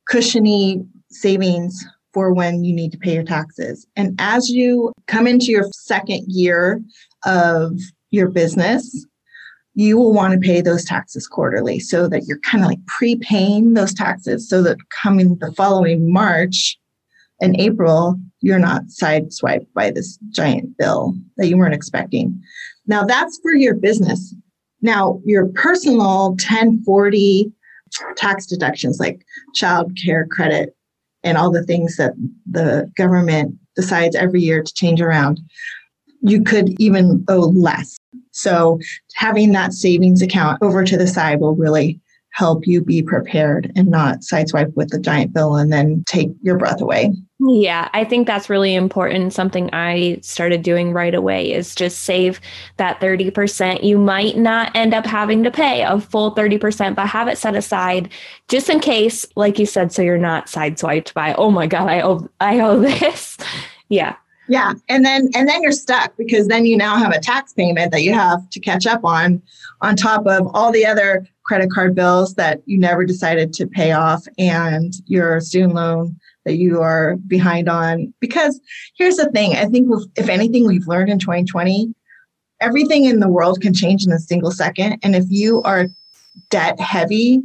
cushiony 0.08 0.84
savings 1.10 1.84
for 2.12 2.32
when 2.32 2.64
you 2.64 2.72
need 2.72 2.92
to 2.92 2.98
pay 2.98 3.12
your 3.12 3.24
taxes. 3.24 3.86
And 3.96 4.14
as 4.18 4.48
you 4.48 4.92
come 5.06 5.26
into 5.26 5.46
your 5.46 5.68
second 5.72 6.24
year 6.28 6.80
of 7.24 7.78
your 8.10 8.28
business, 8.28 9.06
you 9.74 9.98
will 9.98 10.14
want 10.14 10.32
to 10.32 10.40
pay 10.40 10.62
those 10.62 10.84
taxes 10.86 11.28
quarterly 11.28 11.78
so 11.78 12.08
that 12.08 12.24
you're 12.26 12.38
kind 12.38 12.64
of 12.64 12.70
like 12.70 12.84
prepaying 12.86 13.74
those 13.74 13.92
taxes 13.92 14.48
so 14.48 14.62
that 14.62 14.78
coming 15.02 15.36
the 15.36 15.52
following 15.52 16.10
March 16.10 16.78
and 17.42 17.60
April, 17.60 18.18
you're 18.40 18.58
not 18.58 18.84
sideswiped 18.84 19.66
by 19.74 19.90
this 19.90 20.18
giant 20.30 20.78
bill 20.78 21.14
that 21.36 21.48
you 21.48 21.58
weren't 21.58 21.74
expecting. 21.74 22.42
Now 22.86 23.04
that's 23.04 23.38
for 23.42 23.52
your 23.52 23.74
business. 23.74 24.34
Now, 24.82 25.20
your 25.24 25.46
personal 25.46 26.30
1040 26.30 27.52
tax 28.16 28.46
deductions 28.46 28.98
like 28.98 29.24
child 29.54 29.96
care 30.02 30.26
credit 30.26 30.76
and 31.22 31.36
all 31.38 31.50
the 31.50 31.64
things 31.64 31.96
that 31.96 32.12
the 32.50 32.90
government 32.96 33.56
decides 33.74 34.16
every 34.16 34.40
year 34.40 34.62
to 34.62 34.74
change 34.74 35.00
around, 35.00 35.40
you 36.20 36.42
could 36.42 36.74
even 36.80 37.24
owe 37.28 37.48
less. 37.48 37.98
So 38.32 38.78
having 39.14 39.52
that 39.52 39.72
savings 39.72 40.22
account 40.22 40.62
over 40.62 40.84
to 40.84 40.96
the 40.96 41.06
side 41.06 41.40
will 41.40 41.54
really 41.54 42.00
help 42.36 42.66
you 42.66 42.82
be 42.82 43.02
prepared 43.02 43.72
and 43.76 43.88
not 43.88 44.20
sideswipe 44.20 44.74
with 44.76 44.90
the 44.90 44.98
giant 44.98 45.32
bill 45.32 45.56
and 45.56 45.72
then 45.72 46.04
take 46.06 46.28
your 46.42 46.58
breath 46.58 46.82
away. 46.82 47.10
Yeah, 47.40 47.88
I 47.94 48.04
think 48.04 48.26
that's 48.26 48.50
really 48.50 48.74
important. 48.74 49.32
Something 49.32 49.70
I 49.72 50.18
started 50.20 50.62
doing 50.62 50.92
right 50.92 51.14
away 51.14 51.50
is 51.50 51.74
just 51.74 52.02
save 52.02 52.38
that 52.76 53.00
30%. 53.00 53.82
You 53.82 53.96
might 53.96 54.36
not 54.36 54.70
end 54.74 54.92
up 54.92 55.06
having 55.06 55.44
to 55.44 55.50
pay 55.50 55.80
a 55.82 55.98
full 55.98 56.34
30%, 56.34 56.94
but 56.94 57.06
have 57.06 57.26
it 57.26 57.38
set 57.38 57.56
aside 57.56 58.10
just 58.48 58.68
in 58.68 58.80
case, 58.80 59.24
like 59.34 59.58
you 59.58 59.64
said, 59.64 59.90
so 59.90 60.02
you're 60.02 60.18
not 60.18 60.46
sideswiped 60.46 61.14
by, 61.14 61.32
oh 61.34 61.50
my 61.50 61.66
God, 61.66 61.88
I 61.88 62.02
owe 62.02 62.28
I 62.40 62.60
owe 62.60 62.78
this. 62.78 63.38
yeah. 63.88 64.14
Yeah. 64.48 64.74
And 64.90 65.06
then 65.06 65.30
and 65.34 65.48
then 65.48 65.62
you're 65.62 65.72
stuck 65.72 66.14
because 66.18 66.48
then 66.48 66.66
you 66.66 66.76
now 66.76 66.98
have 66.98 67.12
a 67.12 67.18
tax 67.18 67.54
payment 67.54 67.92
that 67.92 68.02
you 68.02 68.12
have 68.12 68.48
to 68.50 68.60
catch 68.60 68.86
up 68.86 69.04
on 69.04 69.42
on 69.80 69.96
top 69.96 70.26
of 70.26 70.48
all 70.54 70.70
the 70.70 70.84
other 70.84 71.26
credit 71.46 71.70
card 71.70 71.94
bills 71.94 72.34
that 72.34 72.60
you 72.66 72.78
never 72.78 73.04
decided 73.04 73.52
to 73.52 73.66
pay 73.66 73.92
off 73.92 74.26
and 74.38 74.94
your 75.06 75.40
student 75.40 75.74
loan 75.74 76.16
that 76.44 76.56
you 76.56 76.80
are 76.80 77.16
behind 77.26 77.68
on 77.68 78.12
because 78.20 78.60
here's 78.96 79.16
the 79.16 79.30
thing 79.30 79.56
I 79.56 79.66
think 79.66 79.88
if 80.16 80.28
anything 80.28 80.66
we've 80.66 80.86
learned 80.86 81.10
in 81.10 81.18
2020 81.18 81.94
everything 82.60 83.04
in 83.04 83.20
the 83.20 83.28
world 83.28 83.60
can 83.60 83.74
change 83.74 84.06
in 84.06 84.12
a 84.12 84.18
single 84.18 84.50
second 84.50 84.98
and 85.02 85.14
if 85.14 85.24
you 85.28 85.62
are 85.62 85.86
debt 86.50 86.78
heavy 86.80 87.42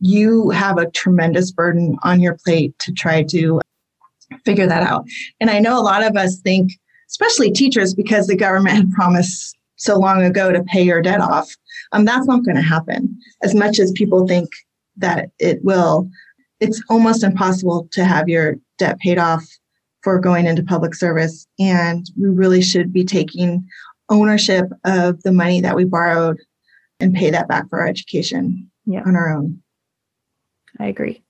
you 0.00 0.50
have 0.50 0.78
a 0.78 0.90
tremendous 0.90 1.52
burden 1.52 1.96
on 2.02 2.20
your 2.20 2.36
plate 2.44 2.76
to 2.80 2.92
try 2.92 3.22
to 3.22 3.60
figure 4.44 4.66
that 4.66 4.82
out. 4.82 5.06
And 5.40 5.50
I 5.50 5.60
know 5.60 5.78
a 5.78 5.82
lot 5.82 6.02
of 6.02 6.16
us 6.16 6.40
think, 6.40 6.72
especially 7.08 7.52
teachers, 7.52 7.94
because 7.94 8.26
the 8.26 8.36
government 8.36 8.76
had 8.76 8.90
promised 8.94 9.56
so 9.76 9.98
long 9.98 10.22
ago 10.22 10.52
to 10.52 10.62
pay 10.64 10.82
your 10.82 11.02
debt 11.02 11.20
off, 11.20 11.54
um, 11.92 12.04
that's 12.04 12.26
not 12.26 12.44
going 12.44 12.56
to 12.56 12.62
happen. 12.62 13.18
As 13.42 13.54
much 13.54 13.78
as 13.78 13.92
people 13.92 14.26
think 14.26 14.48
that 14.96 15.30
it 15.38 15.62
will, 15.64 16.10
it's 16.60 16.82
almost 16.88 17.22
impossible 17.22 17.88
to 17.92 18.04
have 18.04 18.28
your 18.28 18.56
debt 18.78 18.98
paid 18.98 19.18
off 19.18 19.44
for 20.02 20.18
going 20.18 20.46
into 20.46 20.62
public 20.62 20.94
service. 20.94 21.46
And 21.58 22.06
we 22.18 22.28
really 22.28 22.62
should 22.62 22.92
be 22.92 23.04
taking 23.04 23.66
ownership 24.08 24.66
of 24.84 25.22
the 25.22 25.32
money 25.32 25.60
that 25.60 25.76
we 25.76 25.84
borrowed 25.84 26.38
and 27.00 27.14
pay 27.14 27.30
that 27.30 27.48
back 27.48 27.68
for 27.68 27.80
our 27.80 27.86
education 27.86 28.70
yeah. 28.84 29.02
on 29.06 29.16
our 29.16 29.34
own. 29.34 29.62
I 30.78 30.86
agree. 30.86 31.22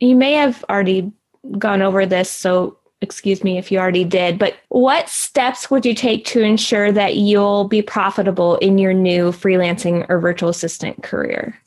You 0.00 0.16
may 0.16 0.32
have 0.32 0.64
already 0.68 1.12
gone 1.58 1.82
over 1.82 2.06
this, 2.06 2.30
so 2.30 2.78
excuse 3.02 3.42
me 3.42 3.58
if 3.58 3.72
you 3.72 3.78
already 3.78 4.04
did, 4.04 4.38
but 4.38 4.56
what 4.68 5.08
steps 5.08 5.70
would 5.70 5.86
you 5.86 5.94
take 5.94 6.24
to 6.26 6.42
ensure 6.42 6.92
that 6.92 7.16
you'll 7.16 7.64
be 7.64 7.82
profitable 7.82 8.56
in 8.56 8.78
your 8.78 8.92
new 8.92 9.30
freelancing 9.30 10.04
or 10.08 10.18
virtual 10.18 10.50
assistant 10.50 11.02
career? 11.02 11.58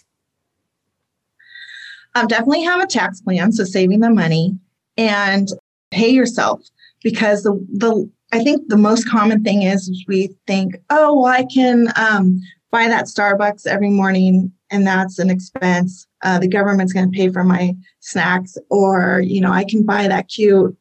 Um, 2.16 2.28
definitely 2.28 2.64
have 2.64 2.82
a 2.82 2.88
tax 2.88 3.22
plan, 3.22 3.52
so 3.52 3.64
saving 3.64 4.00
the 4.00 4.12
money 4.12 4.56
and 4.98 5.48
pay 5.90 6.10
yourself 6.10 6.62
because 7.04 7.42
the 7.44 7.54
the 7.74 8.10
I 8.32 8.44
think 8.44 8.68
the 8.68 8.78
most 8.78 9.10
common 9.10 9.44
thing 9.44 9.64
is 9.64 10.06
we 10.08 10.36
think, 10.48 10.76
oh, 10.90 11.22
well, 11.22 11.32
I 11.32 11.46
can 11.46 11.88
um, 11.96 12.42
buy 12.72 12.88
that 12.88 13.06
Starbucks 13.06 13.68
every 13.68 13.90
morning 13.90 14.52
and 14.72 14.88
that's 14.88 15.20
an 15.20 15.30
expense. 15.30 16.08
Uh, 16.24 16.40
the 16.40 16.48
government's 16.48 16.94
going 16.94 17.12
to 17.12 17.16
pay 17.16 17.30
for 17.30 17.44
my 17.44 17.76
snacks, 18.00 18.58
or 18.70 19.22
you 19.24 19.40
know, 19.42 19.52
I 19.52 19.64
can 19.64 19.84
buy 19.84 20.08
that 20.08 20.30
cute 20.30 20.76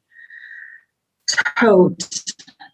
tote 1.58 2.22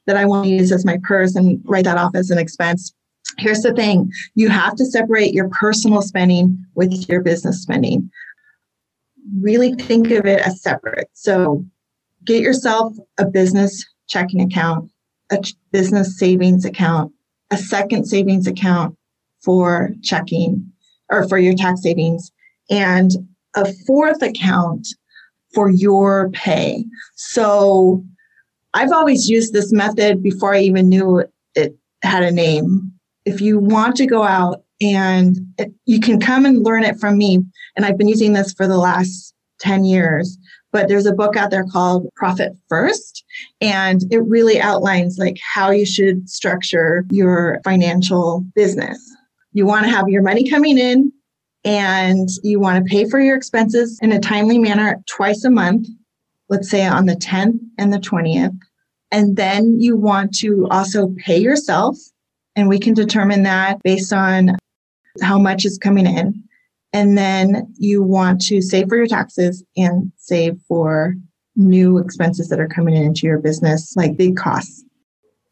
that 0.07 0.16
I 0.16 0.25
want 0.25 0.44
to 0.44 0.51
use 0.51 0.73
as 0.73 0.85
my 0.85 0.99
purse 1.03 1.35
and 1.35 1.61
write 1.64 1.85
that 1.85 1.99
off 1.99 2.14
as 2.14 2.31
an 2.31 2.38
expense. 2.38 2.94
Here's 3.38 3.62
the 3.62 3.73
thing: 3.75 4.11
you 4.35 4.49
have 4.49 4.75
to 4.77 4.85
separate 4.85 5.35
your 5.35 5.49
personal 5.51 6.03
spending 6.03 6.64
with 6.75 7.09
your 7.09 7.23
business 7.23 7.62
spending. 7.62 8.11
Really 9.40 9.75
think 9.75 10.11
of 10.11 10.25
it 10.25 10.40
as 10.40 10.62
separate. 10.62 11.09
So, 11.12 11.64
get 12.25 12.42
yourself 12.42 12.94
a 13.18 13.27
business 13.27 13.85
checking 14.09 14.40
account, 14.40 14.90
a 15.31 15.42
business 15.73 16.18
savings 16.18 16.64
account, 16.64 17.12
a 17.51 17.59
second 17.59 18.07
savings 18.07 18.47
account 18.47 18.97
for 19.42 19.90
checking 20.03 20.73
or 21.11 21.29
for 21.29 21.38
your 21.38 21.55
tax 21.55 21.83
savings, 21.83 22.33
and 22.71 23.12
a 23.55 23.73
fourth 23.87 24.23
account 24.23 24.88
for 25.55 25.71
your 25.71 26.31
pay. 26.31 26.85
So 27.16 28.05
I've 28.78 28.92
always 28.92 29.28
used 29.28 29.52
this 29.52 29.72
method 29.72 30.22
before 30.22 30.54
I 30.54 30.60
even 30.60 30.88
knew 30.88 31.24
it 31.56 31.76
had 32.04 32.22
a 32.22 32.30
name. 32.30 32.92
If 33.24 33.40
you 33.40 33.58
want 33.58 33.96
to 33.96 34.06
go 34.06 34.22
out 34.22 34.62
and 34.80 35.36
it, 35.58 35.72
you 35.86 35.98
can 35.98 36.20
come 36.20 36.46
and 36.46 36.62
learn 36.62 36.84
it 36.84 37.00
from 37.00 37.18
me, 37.18 37.42
and 37.74 37.84
I've 37.84 37.98
been 37.98 38.06
using 38.06 38.34
this 38.34 38.52
for 38.52 38.68
the 38.68 38.78
last 38.78 39.34
10 39.58 39.84
years. 39.84 40.38
But 40.70 40.86
there's 40.86 41.06
a 41.06 41.12
book 41.12 41.34
out 41.34 41.50
there 41.50 41.64
called 41.64 42.08
Profit 42.14 42.52
First, 42.68 43.24
and 43.60 44.02
it 44.12 44.20
really 44.20 44.60
outlines 44.60 45.18
like 45.18 45.40
how 45.42 45.72
you 45.72 45.84
should 45.84 46.30
structure 46.30 47.04
your 47.10 47.60
financial 47.64 48.44
business. 48.54 49.00
You 49.54 49.66
want 49.66 49.86
to 49.86 49.90
have 49.90 50.08
your 50.08 50.22
money 50.22 50.48
coming 50.48 50.78
in 50.78 51.12
and 51.64 52.28
you 52.44 52.60
want 52.60 52.84
to 52.84 52.88
pay 52.88 53.08
for 53.08 53.18
your 53.18 53.36
expenses 53.36 53.98
in 54.02 54.12
a 54.12 54.20
timely 54.20 54.58
manner 54.58 55.02
twice 55.06 55.42
a 55.42 55.50
month, 55.50 55.88
let's 56.48 56.70
say 56.70 56.86
on 56.86 57.06
the 57.06 57.16
10th 57.16 57.58
and 57.76 57.92
the 57.92 57.98
20th. 57.98 58.56
And 59.11 59.37
then 59.37 59.81
you 59.81 59.97
want 59.97 60.35
to 60.38 60.66
also 60.71 61.14
pay 61.16 61.38
yourself. 61.38 61.97
And 62.57 62.68
we 62.68 62.79
can 62.79 62.94
determine 62.94 63.44
that 63.44 63.83
based 63.83 64.12
on 64.12 64.57
how 65.23 65.38
much 65.38 65.64
is 65.64 65.79
coming 65.79 66.07
in. 66.07 66.42
And 66.92 67.16
then 67.16 67.73
you 67.77 68.03
want 68.03 68.40
to 68.47 68.61
save 68.61 68.88
for 68.88 68.97
your 68.97 69.07
taxes 69.07 69.62
and 69.77 70.11
save 70.16 70.59
for 70.66 71.14
new 71.57 71.99
expenses 71.99 72.49
that 72.49 72.61
are 72.61 72.68
coming 72.68 72.97
into 72.97 73.27
your 73.27 73.38
business, 73.38 73.94
like 73.97 74.16
big 74.16 74.37
costs. 74.37 74.85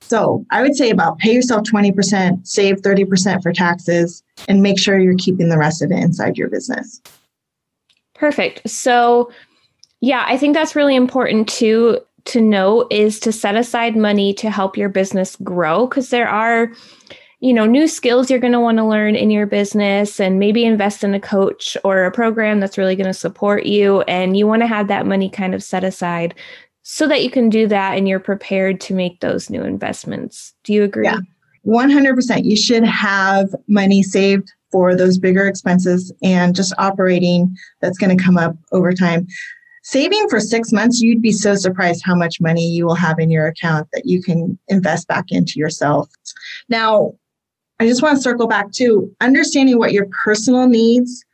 So 0.01 0.45
I 0.51 0.63
would 0.63 0.77
say 0.77 0.91
about 0.91 1.19
pay 1.19 1.33
yourself 1.33 1.65
20%, 1.65 2.47
save 2.47 2.77
30% 2.77 3.43
for 3.43 3.53
taxes, 3.53 4.23
and 4.49 4.63
make 4.63 4.79
sure 4.79 4.99
you're 4.99 5.17
keeping 5.17 5.49
the 5.49 5.59
rest 5.59 5.83
of 5.83 5.91
it 5.91 5.99
inside 5.99 6.39
your 6.39 6.49
business. 6.49 7.01
Perfect. 8.15 8.69
So 8.71 9.31
yeah, 10.01 10.25
I 10.27 10.39
think 10.39 10.55
that's 10.55 10.77
really 10.77 10.95
important 10.95 11.49
too 11.49 11.99
to 12.27 12.41
know 12.41 12.87
is 12.91 13.21
to 13.21 13.33
set 13.33 13.57
aside 13.57 13.97
money 13.97 14.35
to 14.35 14.51
help 14.51 14.77
your 14.77 14.89
business 14.89 15.37
grow 15.37 15.87
because 15.87 16.11
there 16.11 16.29
are 16.29 16.73
you 17.41 17.53
know 17.53 17.67
new 17.67 17.87
skills 17.87 18.31
you're 18.31 18.41
going 18.41 18.53
to 18.53 18.61
want 18.61 18.79
to 18.79 18.85
learn 18.85 19.15
in 19.15 19.31
your 19.31 19.47
business 19.47 20.19
and 20.21 20.39
maybe 20.39 20.65
invest 20.65 21.05
in 21.05 21.15
a 21.15 21.21
coach 21.21 21.77
or 21.85 22.05
a 22.05 22.13
program 22.13 22.61
that's 22.61 22.79
really 22.79 22.97
going 22.97 23.07
to 23.07 23.15
support 23.15 23.67
you 23.67 24.01
and 24.03 24.37
you 24.37 24.47
want 24.47 24.63
to 24.63 24.67
have 24.67 24.89
that 24.89 25.07
money 25.07 25.29
kind 25.29 25.55
of 25.55 25.63
set 25.63 25.85
aside 25.85 26.35
so 26.89 27.09
that 27.09 27.25
you 27.25 27.31
can 27.31 27.51
do 27.51 27.67
that 27.67 27.99
and 27.99 28.07
you're 28.07 28.21
prepared 28.21 28.81
to 28.81 28.95
make 28.95 29.19
those 29.19 29.51
new 29.51 29.63
investments. 29.63 30.55
Do 30.63 30.73
you 30.73 30.85
agree? 30.85 31.05
Yeah, 31.05 31.19
100%. 31.67 32.45
You 32.45 32.57
should 32.57 32.85
have 32.85 33.53
money 33.67 34.05
saved 34.05 34.53
for 34.71 34.95
those 34.95 35.19
bigger 35.19 35.49
expenses 35.49 36.13
and 36.23 36.55
just 36.55 36.73
operating 36.79 37.57
that's 37.81 37.99
going 37.99 38.17
to 38.17 38.23
come 38.23 38.39
up 38.39 38.55
over 38.71 38.93
time. 38.93 39.27
Saving 39.87 40.29
for 40.29 40.41
six 40.41 40.73
months, 40.73 41.01
you'd 41.01 41.23
be 41.23 41.31
so 41.31 41.55
surprised 41.55 42.03
how 42.05 42.17
much 42.17 42.41
money 42.41 42.69
you 42.69 42.85
will 42.85 42.97
have 42.97 43.21
in 43.21 43.31
your 43.31 43.47
account 43.47 43.87
that 43.93 44.05
you 44.05 44.21
can 44.21 44.59
invest 44.67 45.07
back 45.07 45.27
into 45.29 45.61
yourself. 45.61 46.11
Now, 46.69 47.13
I 47.79 47.87
just 47.87 48.03
want 48.03 48.17
to 48.17 48.23
circle 48.23 48.49
back 48.49 48.73
to 48.73 49.09
understanding 49.21 49.79
what 49.79 49.93
your 49.93 50.09
personal 50.25 50.67
needs 50.67 51.25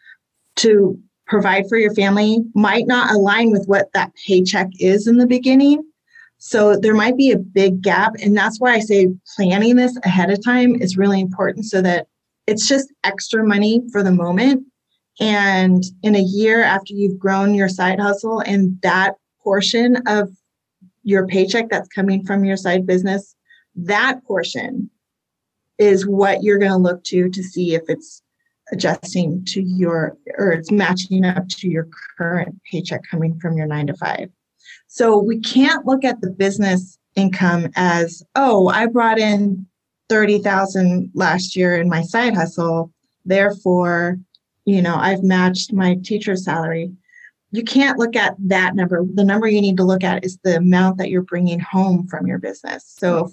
to 0.57 0.99
provide 1.27 1.67
for 1.67 1.79
your 1.79 1.95
family 1.95 2.41
might 2.55 2.87
not 2.87 3.11
align 3.15 3.53
with 3.53 3.65
what 3.69 3.89
that 3.95 4.13
paycheck 4.27 4.69
is 4.79 5.07
in 5.07 5.17
the 5.17 5.27
beginning. 5.27 5.83
So 6.37 6.77
there 6.77 6.95
might 6.95 7.17
be 7.17 7.31
a 7.31 7.39
big 7.39 7.81
gap. 7.81 8.17
And 8.23 8.37
that's 8.37 8.61
why 8.61 8.75
I 8.75 8.81
say 8.81 9.09
planning 9.35 9.77
this 9.77 9.99
ahead 10.05 10.31
of 10.31 10.45
time 10.45 10.75
is 10.75 10.99
really 10.99 11.23
important 11.23 11.65
so 11.65 11.81
that 11.81 12.07
it's 12.47 12.69
just 12.69 12.93
extra 13.03 13.47
money 13.47 13.81
for 13.91 14.03
the 14.03 14.13
moment 14.13 14.67
and 15.21 15.85
in 16.03 16.15
a 16.15 16.23
year 16.23 16.63
after 16.63 16.95
you've 16.95 17.19
grown 17.19 17.55
your 17.55 17.69
side 17.69 18.01
hustle 18.01 18.41
and 18.41 18.81
that 18.83 19.15
portion 19.43 19.97
of 20.07 20.31
your 21.03 21.27
paycheck 21.27 21.69
that's 21.69 21.89
coming 21.89 22.25
from 22.25 22.45
your 22.45 22.57
side 22.57 22.87
business, 22.87 23.35
that 23.75 24.25
portion 24.25 24.91
is 25.79 26.07
what 26.07 26.43
you're 26.43 26.59
going 26.59 26.71
to 26.71 26.77
look 26.77 27.03
to 27.05 27.29
to 27.29 27.43
see 27.43 27.75
if 27.75 27.83
it's 27.89 28.23
adjusting 28.71 29.45
to 29.45 29.61
your 29.63 30.17
or 30.39 30.53
it's 30.53 30.71
matching 30.71 31.25
up 31.25 31.49
to 31.49 31.69
your 31.69 31.89
current 32.17 32.55
paycheck 32.71 33.03
coming 33.11 33.39
from 33.41 33.57
your 33.57 33.67
nine 33.67 33.87
to 33.87 33.95
five. 33.95 34.31
So 34.87 35.19
we 35.19 35.41
can't 35.41 35.87
look 35.87 36.05
at 36.05 36.21
the 36.21 36.31
business 36.31 36.99
income 37.17 37.69
as, 37.77 38.23
oh, 38.35 38.69
I 38.69 38.87
brought 38.87 39.19
in 39.19 39.67
30,000 40.09 41.11
last 41.15 41.57
year 41.57 41.77
in 41.81 41.89
my 41.89 42.03
side 42.03 42.35
hustle. 42.35 42.93
Therefore, 43.25 44.19
you 44.65 44.83
know, 44.83 44.97
I've 44.97 45.23
matched 45.23 45.73
my 45.73 45.99
teacher's 46.03 46.45
salary. 46.45 46.93
You 47.51 47.65
can't 47.65 47.99
look 47.99 48.17
at 48.17 48.35
that 48.39 48.75
number. 48.75 49.05
The 49.15 49.25
number 49.25 49.47
you 49.47 49.61
need 49.61 49.77
to 49.77 49.85
look 49.85 50.05
at 50.05 50.25
is 50.25 50.39
the 50.43 50.57
amount 50.57 50.99
that 50.99 51.11
you're 51.11 51.23
bringing 51.23 51.61
home 51.61 52.07
from 52.09 52.27
your 52.27 52.39
business. 52.39 52.95
So 52.99 53.27
if, 53.27 53.33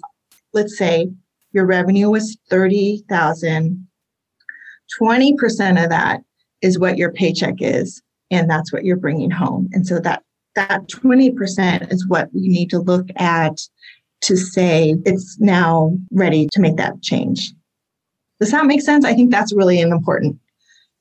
let's 0.52 0.76
say 0.76 1.10
your 1.52 1.66
revenue 1.66 2.10
was 2.10 2.36
30,000, 2.50 3.86
20% 5.00 5.82
of 5.82 5.90
that 5.90 6.20
is 6.62 6.78
what 6.78 6.98
your 6.98 7.12
paycheck 7.12 7.56
is 7.60 8.02
and 8.30 8.48
that's 8.48 8.72
what 8.72 8.84
you're 8.84 8.96
bringing 8.96 9.30
home. 9.30 9.68
And 9.72 9.86
so 9.86 9.98
that 10.00 10.22
that 10.56 10.88
20% 10.88 11.92
is 11.92 12.08
what 12.08 12.28
you 12.32 12.50
need 12.50 12.70
to 12.70 12.80
look 12.80 13.06
at 13.16 13.56
to 14.22 14.36
say 14.36 14.96
it's 15.06 15.38
now 15.38 15.96
ready 16.10 16.48
to 16.52 16.60
make 16.60 16.76
that 16.76 17.00
change. 17.02 17.52
Does 18.40 18.50
that 18.50 18.66
make 18.66 18.82
sense? 18.82 19.04
I 19.04 19.14
think 19.14 19.30
that's 19.30 19.52
really 19.52 19.80
an 19.80 19.92
important 19.92 20.38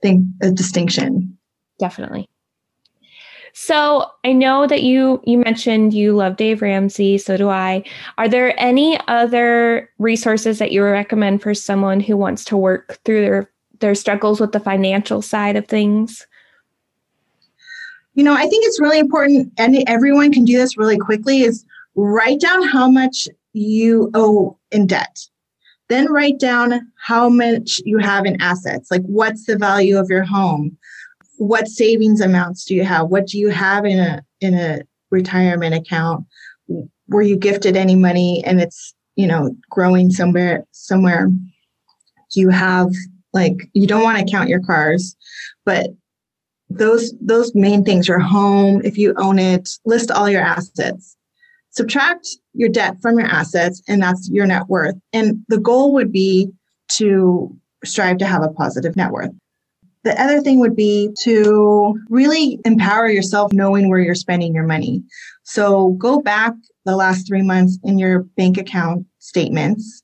think 0.01 0.25
a 0.41 0.51
distinction. 0.51 1.37
Definitely. 1.79 2.29
So 3.53 4.05
I 4.23 4.33
know 4.33 4.67
that 4.67 4.83
you 4.83 5.21
you 5.25 5.37
mentioned 5.37 5.93
you 5.93 6.15
love 6.15 6.37
Dave 6.37 6.61
Ramsey, 6.61 7.17
so 7.17 7.35
do 7.35 7.49
I. 7.49 7.83
Are 8.17 8.29
there 8.29 8.59
any 8.59 8.99
other 9.07 9.89
resources 9.97 10.59
that 10.59 10.71
you 10.71 10.83
recommend 10.83 11.41
for 11.41 11.53
someone 11.53 11.99
who 11.99 12.15
wants 12.15 12.45
to 12.45 12.57
work 12.57 12.99
through 13.03 13.21
their 13.21 13.51
their 13.79 13.95
struggles 13.95 14.39
with 14.39 14.51
the 14.51 14.59
financial 14.59 15.21
side 15.21 15.55
of 15.55 15.67
things? 15.67 16.27
You 18.13 18.23
know, 18.23 18.33
I 18.33 18.47
think 18.47 18.65
it's 18.65 18.81
really 18.81 18.99
important, 18.99 19.51
and 19.57 19.83
everyone 19.87 20.31
can 20.31 20.45
do 20.45 20.57
this 20.57 20.77
really 20.77 20.97
quickly. 20.97 21.41
Is 21.41 21.65
write 21.95 22.39
down 22.39 22.61
how 22.67 22.89
much 22.89 23.27
you 23.53 24.11
owe 24.13 24.57
in 24.71 24.87
debt. 24.87 25.19
Then 25.89 26.11
write 26.11 26.39
down 26.39 26.91
how 27.03 27.29
much 27.29 27.81
you 27.83 27.97
have 27.97 28.25
in 28.25 28.39
assets. 28.41 28.91
Like, 28.91 29.01
what's 29.03 29.45
the 29.45 29.57
value 29.57 29.97
of 29.97 30.09
your 30.09 30.23
home? 30.23 30.77
What 31.37 31.67
savings 31.67 32.21
amounts 32.21 32.65
do 32.65 32.75
you 32.75 32.83
have? 32.83 33.07
What 33.07 33.27
do 33.27 33.39
you 33.39 33.49
have 33.49 33.85
in 33.85 33.99
a 33.99 34.23
in 34.39 34.53
a 34.53 34.81
retirement 35.09 35.73
account? 35.73 36.25
Were 37.07 37.23
you 37.23 37.37
gifted 37.37 37.75
any 37.75 37.95
money 37.95 38.43
and 38.45 38.61
it's 38.61 38.93
you 39.15 39.25
know 39.25 39.55
growing 39.69 40.11
somewhere 40.11 40.65
somewhere? 40.71 41.27
Do 41.27 42.39
you 42.39 42.49
have 42.49 42.89
like 43.33 43.57
you 43.73 43.87
don't 43.87 44.03
want 44.03 44.19
to 44.19 44.31
count 44.31 44.49
your 44.49 44.61
cars, 44.61 45.15
but 45.65 45.87
those 46.69 47.13
those 47.19 47.55
main 47.55 47.83
things 47.83 48.07
your 48.07 48.19
home 48.19 48.81
if 48.83 48.97
you 48.97 49.13
own 49.17 49.39
it 49.39 49.67
list 49.85 50.11
all 50.11 50.29
your 50.29 50.41
assets 50.41 51.17
subtract 51.71 52.27
your 52.53 52.69
debt 52.69 52.97
from 53.01 53.19
your 53.19 53.27
assets, 53.27 53.81
and 53.87 54.01
that's 54.01 54.29
your 54.29 54.45
net 54.45 54.67
worth. 54.67 54.95
And 55.13 55.43
the 55.47 55.59
goal 55.59 55.93
would 55.93 56.11
be 56.11 56.51
to 56.93 57.55
strive 57.83 58.17
to 58.17 58.25
have 58.25 58.43
a 58.43 58.49
positive 58.49 58.95
net 58.95 59.11
worth. 59.11 59.31
The 60.03 60.19
other 60.21 60.41
thing 60.41 60.59
would 60.59 60.75
be 60.75 61.09
to 61.23 61.99
really 62.09 62.59
empower 62.65 63.09
yourself 63.09 63.51
knowing 63.51 63.89
where 63.89 63.99
you're 63.99 64.15
spending 64.15 64.53
your 64.53 64.65
money. 64.65 65.03
So 65.43 65.89
go 65.91 66.21
back 66.21 66.53
the 66.85 66.95
last 66.95 67.27
three 67.27 67.41
months 67.41 67.77
in 67.83 67.99
your 67.99 68.23
bank 68.37 68.57
account 68.57 69.05
statements 69.19 70.01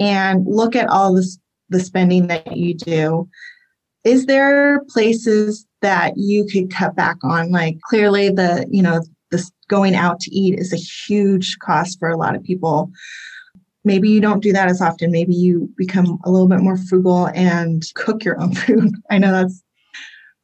and 0.00 0.44
look 0.46 0.74
at 0.74 0.88
all 0.88 1.14
this, 1.14 1.38
the 1.68 1.80
spending 1.80 2.26
that 2.26 2.56
you 2.56 2.74
do. 2.74 3.28
Is 4.04 4.26
there 4.26 4.82
places 4.88 5.66
that 5.82 6.14
you 6.16 6.46
could 6.46 6.72
cut 6.72 6.96
back 6.96 7.18
on? 7.22 7.50
Like 7.50 7.78
clearly 7.82 8.30
the, 8.30 8.66
you 8.70 8.82
know, 8.82 9.02
this 9.30 9.50
going 9.68 9.94
out 9.94 10.20
to 10.20 10.34
eat 10.34 10.58
is 10.58 10.72
a 10.72 10.76
huge 10.76 11.58
cost 11.58 11.98
for 11.98 12.08
a 12.08 12.16
lot 12.16 12.34
of 12.34 12.42
people. 12.42 12.90
Maybe 13.84 14.08
you 14.08 14.20
don't 14.20 14.42
do 14.42 14.52
that 14.52 14.68
as 14.68 14.80
often. 14.80 15.10
Maybe 15.10 15.34
you 15.34 15.70
become 15.76 16.18
a 16.24 16.30
little 16.30 16.48
bit 16.48 16.60
more 16.60 16.76
frugal 16.76 17.28
and 17.34 17.82
cook 17.94 18.24
your 18.24 18.40
own 18.40 18.54
food. 18.54 18.92
I 19.10 19.18
know 19.18 19.32
that's 19.32 19.62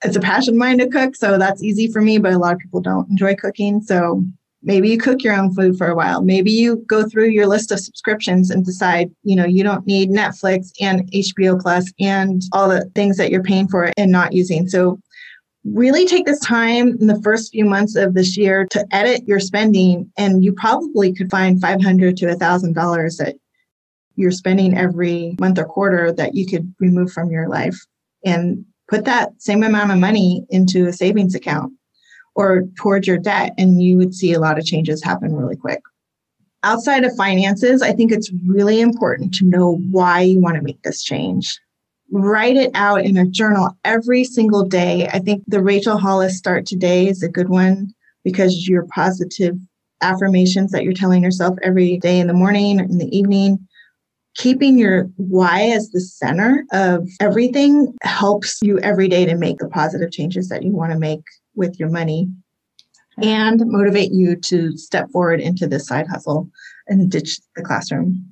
it's 0.04 0.16
a 0.16 0.20
passion 0.20 0.54
of 0.54 0.58
mine 0.58 0.78
to 0.78 0.88
cook, 0.88 1.16
so 1.16 1.38
that's 1.38 1.62
easy 1.62 1.90
for 1.90 2.02
me, 2.02 2.18
but 2.18 2.34
a 2.34 2.38
lot 2.38 2.52
of 2.52 2.58
people 2.58 2.80
don't 2.80 3.08
enjoy 3.08 3.34
cooking. 3.36 3.80
So 3.80 4.22
maybe 4.62 4.88
you 4.88 4.98
cook 4.98 5.22
your 5.22 5.34
own 5.34 5.54
food 5.54 5.78
for 5.78 5.86
a 5.86 5.94
while. 5.94 6.22
Maybe 6.22 6.50
you 6.50 6.84
go 6.88 7.08
through 7.08 7.28
your 7.28 7.46
list 7.46 7.70
of 7.70 7.80
subscriptions 7.80 8.50
and 8.50 8.64
decide, 8.64 9.10
you 9.22 9.36
know, 9.36 9.44
you 9.44 9.62
don't 9.62 9.86
need 9.86 10.10
Netflix 10.10 10.72
and 10.80 11.10
HBO 11.12 11.60
Plus 11.60 11.92
and 12.00 12.42
all 12.52 12.68
the 12.68 12.90
things 12.94 13.16
that 13.16 13.30
you're 13.30 13.42
paying 13.42 13.68
for 13.68 13.92
and 13.96 14.10
not 14.10 14.32
using. 14.32 14.68
So 14.68 14.98
really 15.64 16.06
take 16.06 16.26
this 16.26 16.40
time 16.40 16.88
in 17.00 17.06
the 17.06 17.20
first 17.22 17.52
few 17.52 17.64
months 17.64 17.96
of 17.96 18.14
this 18.14 18.36
year 18.36 18.66
to 18.66 18.86
edit 18.92 19.26
your 19.26 19.40
spending 19.40 20.10
and 20.18 20.44
you 20.44 20.52
probably 20.52 21.12
could 21.12 21.30
find 21.30 21.60
500 21.60 22.16
to 22.18 22.26
$1000 22.26 23.16
that 23.18 23.34
you're 24.16 24.30
spending 24.30 24.76
every 24.76 25.34
month 25.40 25.58
or 25.58 25.64
quarter 25.64 26.12
that 26.12 26.34
you 26.34 26.46
could 26.46 26.72
remove 26.80 27.10
from 27.10 27.30
your 27.30 27.48
life 27.48 27.76
and 28.24 28.64
put 28.88 29.06
that 29.06 29.32
same 29.38 29.62
amount 29.62 29.90
of 29.90 29.98
money 29.98 30.44
into 30.50 30.86
a 30.86 30.92
savings 30.92 31.34
account 31.34 31.72
or 32.34 32.64
towards 32.76 33.06
your 33.06 33.18
debt 33.18 33.54
and 33.56 33.82
you 33.82 33.96
would 33.96 34.14
see 34.14 34.34
a 34.34 34.40
lot 34.40 34.58
of 34.58 34.66
changes 34.66 35.02
happen 35.02 35.34
really 35.34 35.56
quick. 35.56 35.80
Outside 36.62 37.04
of 37.04 37.16
finances 37.16 37.82
i 37.82 37.92
think 37.92 38.10
it's 38.10 38.32
really 38.46 38.80
important 38.80 39.34
to 39.34 39.44
know 39.44 39.76
why 39.90 40.20
you 40.20 40.40
want 40.40 40.56
to 40.56 40.62
make 40.62 40.82
this 40.82 41.02
change 41.02 41.60
write 42.14 42.56
it 42.56 42.70
out 42.74 43.04
in 43.04 43.16
a 43.16 43.26
journal 43.26 43.76
every 43.84 44.22
single 44.22 44.64
day. 44.64 45.08
I 45.08 45.18
think 45.18 45.42
the 45.48 45.60
Rachel 45.60 45.98
Hollis 45.98 46.38
Start 46.38 46.64
Today 46.64 47.08
is 47.08 47.22
a 47.22 47.28
good 47.28 47.48
one 47.48 47.92
because 48.22 48.68
your 48.68 48.86
positive 48.86 49.56
affirmations 50.00 50.70
that 50.70 50.84
you're 50.84 50.92
telling 50.92 51.24
yourself 51.24 51.58
every 51.62 51.98
day 51.98 52.20
in 52.20 52.28
the 52.28 52.32
morning, 52.32 52.80
or 52.80 52.84
in 52.84 52.98
the 52.98 53.16
evening, 53.16 53.58
keeping 54.36 54.78
your 54.78 55.10
why 55.16 55.62
as 55.62 55.90
the 55.90 56.00
center 56.00 56.64
of 56.72 57.08
everything 57.20 57.92
helps 58.02 58.60
you 58.62 58.78
every 58.78 59.08
day 59.08 59.24
to 59.24 59.36
make 59.36 59.58
the 59.58 59.68
positive 59.68 60.12
changes 60.12 60.48
that 60.48 60.62
you 60.62 60.70
want 60.70 60.92
to 60.92 60.98
make 60.98 61.22
with 61.56 61.78
your 61.80 61.90
money 61.90 62.28
and 63.22 63.60
motivate 63.66 64.12
you 64.12 64.36
to 64.36 64.76
step 64.76 65.10
forward 65.10 65.40
into 65.40 65.66
this 65.66 65.86
side 65.86 66.06
hustle 66.06 66.48
and 66.86 67.10
ditch 67.10 67.40
the 67.56 67.62
classroom. 67.62 68.24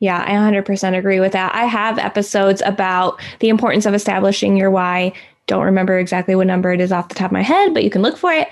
Yeah, 0.00 0.24
I 0.26 0.32
100% 0.32 0.98
agree 0.98 1.20
with 1.20 1.32
that. 1.32 1.54
I 1.54 1.66
have 1.66 1.98
episodes 1.98 2.62
about 2.64 3.20
the 3.40 3.50
importance 3.50 3.84
of 3.84 3.94
establishing 3.94 4.56
your 4.56 4.70
why. 4.70 5.12
Don't 5.46 5.64
remember 5.64 5.98
exactly 5.98 6.34
what 6.34 6.46
number 6.46 6.72
it 6.72 6.80
is 6.80 6.90
off 6.90 7.08
the 7.08 7.14
top 7.14 7.30
of 7.30 7.32
my 7.32 7.42
head, 7.42 7.74
but 7.74 7.84
you 7.84 7.90
can 7.90 8.00
look 8.00 8.16
for 8.16 8.32
it. 8.32 8.48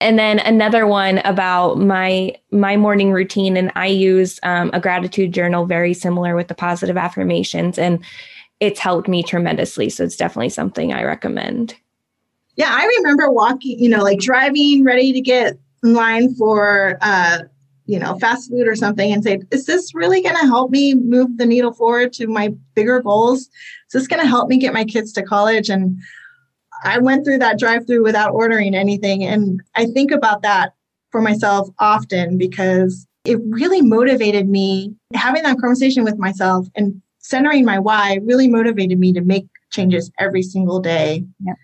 And 0.00 0.16
then 0.16 0.38
another 0.38 0.86
one 0.86 1.18
about 1.18 1.78
my 1.78 2.36
my 2.52 2.76
morning 2.76 3.10
routine, 3.10 3.56
and 3.56 3.72
I 3.74 3.86
use 3.86 4.38
um, 4.44 4.70
a 4.72 4.78
gratitude 4.78 5.32
journal, 5.32 5.66
very 5.66 5.92
similar 5.92 6.36
with 6.36 6.46
the 6.46 6.54
positive 6.54 6.96
affirmations, 6.96 7.78
and 7.78 7.98
it's 8.60 8.78
helped 8.78 9.08
me 9.08 9.24
tremendously. 9.24 9.88
So 9.90 10.04
it's 10.04 10.16
definitely 10.16 10.50
something 10.50 10.92
I 10.92 11.02
recommend. 11.02 11.74
Yeah, 12.54 12.70
I 12.70 12.86
remember 12.98 13.30
walking, 13.30 13.78
you 13.80 13.88
know, 13.88 14.02
like 14.02 14.20
driving, 14.20 14.84
ready 14.84 15.12
to 15.12 15.20
get 15.20 15.58
in 15.82 15.94
line 15.94 16.34
for 16.34 16.98
uh, 17.00 17.38
you 17.88 17.98
know, 17.98 18.18
fast 18.18 18.50
food 18.50 18.68
or 18.68 18.76
something 18.76 19.12
and 19.12 19.24
say, 19.24 19.40
is 19.50 19.64
this 19.64 19.94
really 19.94 20.22
going 20.22 20.36
to 20.36 20.46
help 20.46 20.70
me 20.70 20.94
move 20.94 21.38
the 21.38 21.46
needle 21.46 21.72
forward 21.72 22.12
to 22.12 22.26
my 22.26 22.50
bigger 22.74 23.00
goals? 23.00 23.40
Is 23.40 23.94
this 23.94 24.06
going 24.06 24.20
to 24.20 24.28
help 24.28 24.50
me 24.50 24.58
get 24.58 24.74
my 24.74 24.84
kids 24.84 25.10
to 25.14 25.22
college? 25.22 25.70
And 25.70 25.98
I 26.84 26.98
went 26.98 27.24
through 27.24 27.38
that 27.38 27.58
drive 27.58 27.86
through 27.86 28.04
without 28.04 28.34
ordering 28.34 28.74
anything. 28.74 29.24
And 29.24 29.62
I 29.74 29.86
think 29.86 30.10
about 30.10 30.42
that 30.42 30.74
for 31.10 31.22
myself 31.22 31.70
often 31.78 32.36
because 32.36 33.06
it 33.24 33.38
really 33.48 33.80
motivated 33.80 34.50
me. 34.50 34.94
Having 35.14 35.44
that 35.44 35.58
conversation 35.58 36.04
with 36.04 36.18
myself 36.18 36.66
and 36.76 37.00
centering 37.20 37.64
my 37.64 37.78
why 37.78 38.20
really 38.22 38.48
motivated 38.48 38.98
me 38.98 39.14
to 39.14 39.22
make 39.22 39.46
changes 39.70 40.10
every 40.18 40.42
single 40.42 40.78
day. 40.78 41.24
Yeah. 41.40 41.54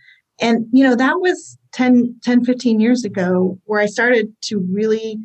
And, 0.40 0.66
you 0.72 0.84
know, 0.84 0.96
that 0.96 1.20
was 1.20 1.58
10, 1.72 2.18
10 2.22 2.46
15 2.46 2.80
years 2.80 3.04
ago 3.04 3.58
where 3.64 3.80
I 3.80 3.86
started 3.86 4.34
to 4.44 4.66
really 4.72 5.20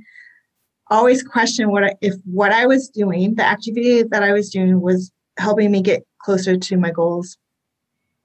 always 0.89 1.23
question 1.23 1.71
what 1.71 1.83
I, 1.83 1.95
if 2.01 2.15
what 2.25 2.51
I 2.51 2.65
was 2.65 2.89
doing, 2.89 3.35
the 3.35 3.45
activity 3.45 4.03
that 4.03 4.23
I 4.23 4.33
was 4.33 4.49
doing 4.49 4.81
was 4.81 5.11
helping 5.37 5.71
me 5.71 5.81
get 5.81 6.03
closer 6.21 6.57
to 6.57 6.77
my 6.77 6.91
goals. 6.91 7.37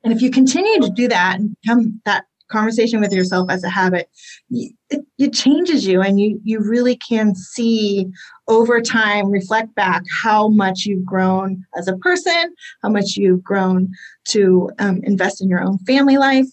And 0.03 0.13
if 0.13 0.21
you 0.21 0.31
continue 0.31 0.81
to 0.81 0.91
do 0.91 1.09
that 1.09 1.39
and 1.39 1.57
become 1.63 2.01
that 2.05 2.25
conversation 2.51 3.01
with 3.01 3.13
yourself 3.13 3.51
as 3.51 3.65
a 3.65 3.71
habit, 3.71 4.09
it, 4.51 5.05
it 5.19 5.33
changes 5.33 5.87
you 5.87 6.03
and 6.03 6.21
you 6.21 6.41
you 6.45 6.61
really 6.61 6.97
can 6.97 7.35
see 7.35 8.07
over 8.49 8.81
time 8.81 9.31
reflect 9.31 9.75
back 9.75 10.03
how 10.23 10.49
much 10.49 10.85
you've 10.85 11.07
grown 11.07 11.65
as 11.77 11.89
a 11.89 11.97
person, 11.99 12.55
how 12.83 12.91
much 12.91 13.17
you've 13.17 13.43
grown 13.43 13.91
to 14.27 14.71
um, 14.79 15.01
invest 15.05 15.41
in 15.41 15.49
your 15.49 15.63
own 15.63 15.79
family 15.79 16.19
life. 16.19 16.47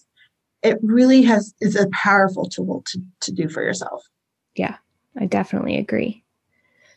It 0.62 0.78
really 0.82 1.22
has 1.22 1.54
is 1.60 1.76
a 1.76 1.88
powerful 1.90 2.48
tool 2.48 2.84
to, 2.86 3.00
to 3.22 3.32
do 3.32 3.48
for 3.48 3.62
yourself. 3.62 4.02
Yeah, 4.56 4.76
I 5.18 5.26
definitely 5.26 5.76
agree. 5.76 6.22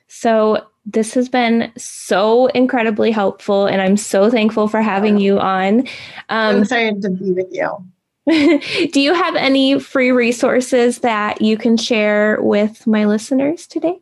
So 0.07 0.65
this 0.85 1.13
has 1.15 1.29
been 1.29 1.71
so 1.77 2.47
incredibly 2.47 3.11
helpful, 3.11 3.65
and 3.65 3.81
I'm 3.81 3.97
so 3.97 4.29
thankful 4.29 4.67
for 4.67 4.81
having 4.81 5.19
you 5.19 5.39
on. 5.39 5.79
Um, 5.79 5.87
I'm 6.29 6.61
excited 6.61 7.01
to 7.01 7.09
be 7.09 7.31
with 7.31 7.47
you. 7.51 7.85
Do 8.91 9.01
you 9.01 9.13
have 9.13 9.35
any 9.35 9.79
free 9.79 10.11
resources 10.11 10.99
that 10.99 11.41
you 11.41 11.57
can 11.57 11.77
share 11.77 12.41
with 12.41 12.85
my 12.87 13.05
listeners 13.05 13.67
today? 13.67 13.99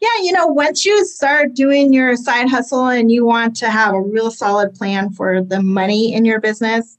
Yeah, 0.00 0.22
you 0.22 0.32
know, 0.32 0.46
once 0.46 0.84
you 0.84 1.04
start 1.06 1.54
doing 1.54 1.92
your 1.92 2.16
side 2.16 2.48
hustle 2.48 2.88
and 2.88 3.10
you 3.10 3.24
want 3.24 3.56
to 3.56 3.70
have 3.70 3.94
a 3.94 4.00
real 4.00 4.30
solid 4.30 4.74
plan 4.74 5.10
for 5.10 5.42
the 5.42 5.62
money 5.62 6.12
in 6.12 6.24
your 6.24 6.40
business, 6.40 6.98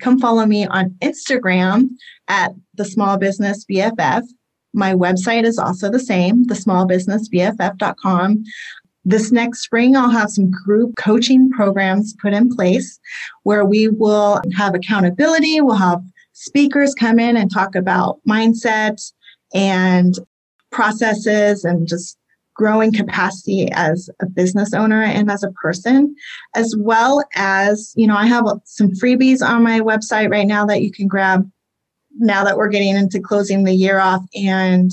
come 0.00 0.20
follow 0.20 0.46
me 0.46 0.66
on 0.66 0.90
Instagram 1.00 1.88
at 2.28 2.52
the 2.74 2.84
Small 2.84 3.16
Business 3.18 3.64
BFF. 3.64 4.22
My 4.74 4.94
website 4.94 5.44
is 5.44 5.58
also 5.58 5.90
the 5.90 5.98
same, 5.98 6.46
thesmallbusinessbff.com. 6.46 8.44
This 9.04 9.32
next 9.32 9.60
spring, 9.60 9.96
I'll 9.96 10.10
have 10.10 10.30
some 10.30 10.50
group 10.50 10.96
coaching 10.96 11.50
programs 11.50 12.14
put 12.20 12.34
in 12.34 12.54
place 12.54 13.00
where 13.44 13.64
we 13.64 13.88
will 13.88 14.42
have 14.56 14.74
accountability. 14.74 15.60
We'll 15.60 15.76
have 15.76 16.02
speakers 16.32 16.94
come 16.94 17.18
in 17.18 17.36
and 17.36 17.50
talk 17.50 17.74
about 17.74 18.20
mindset 18.28 19.00
and 19.54 20.14
processes 20.70 21.64
and 21.64 21.88
just 21.88 22.18
growing 22.54 22.92
capacity 22.92 23.70
as 23.72 24.10
a 24.20 24.26
business 24.26 24.74
owner 24.74 25.02
and 25.02 25.30
as 25.30 25.42
a 25.42 25.52
person, 25.52 26.14
as 26.54 26.74
well 26.76 27.24
as, 27.34 27.94
you 27.96 28.06
know, 28.06 28.16
I 28.16 28.26
have 28.26 28.44
some 28.64 28.90
freebies 28.90 29.40
on 29.40 29.62
my 29.62 29.80
website 29.80 30.30
right 30.30 30.46
now 30.46 30.66
that 30.66 30.82
you 30.82 30.90
can 30.90 31.06
grab 31.06 31.48
now 32.18 32.44
that 32.44 32.56
we're 32.56 32.68
getting 32.68 32.96
into 32.96 33.20
closing 33.20 33.64
the 33.64 33.74
year 33.74 33.98
off 33.98 34.24
and 34.34 34.90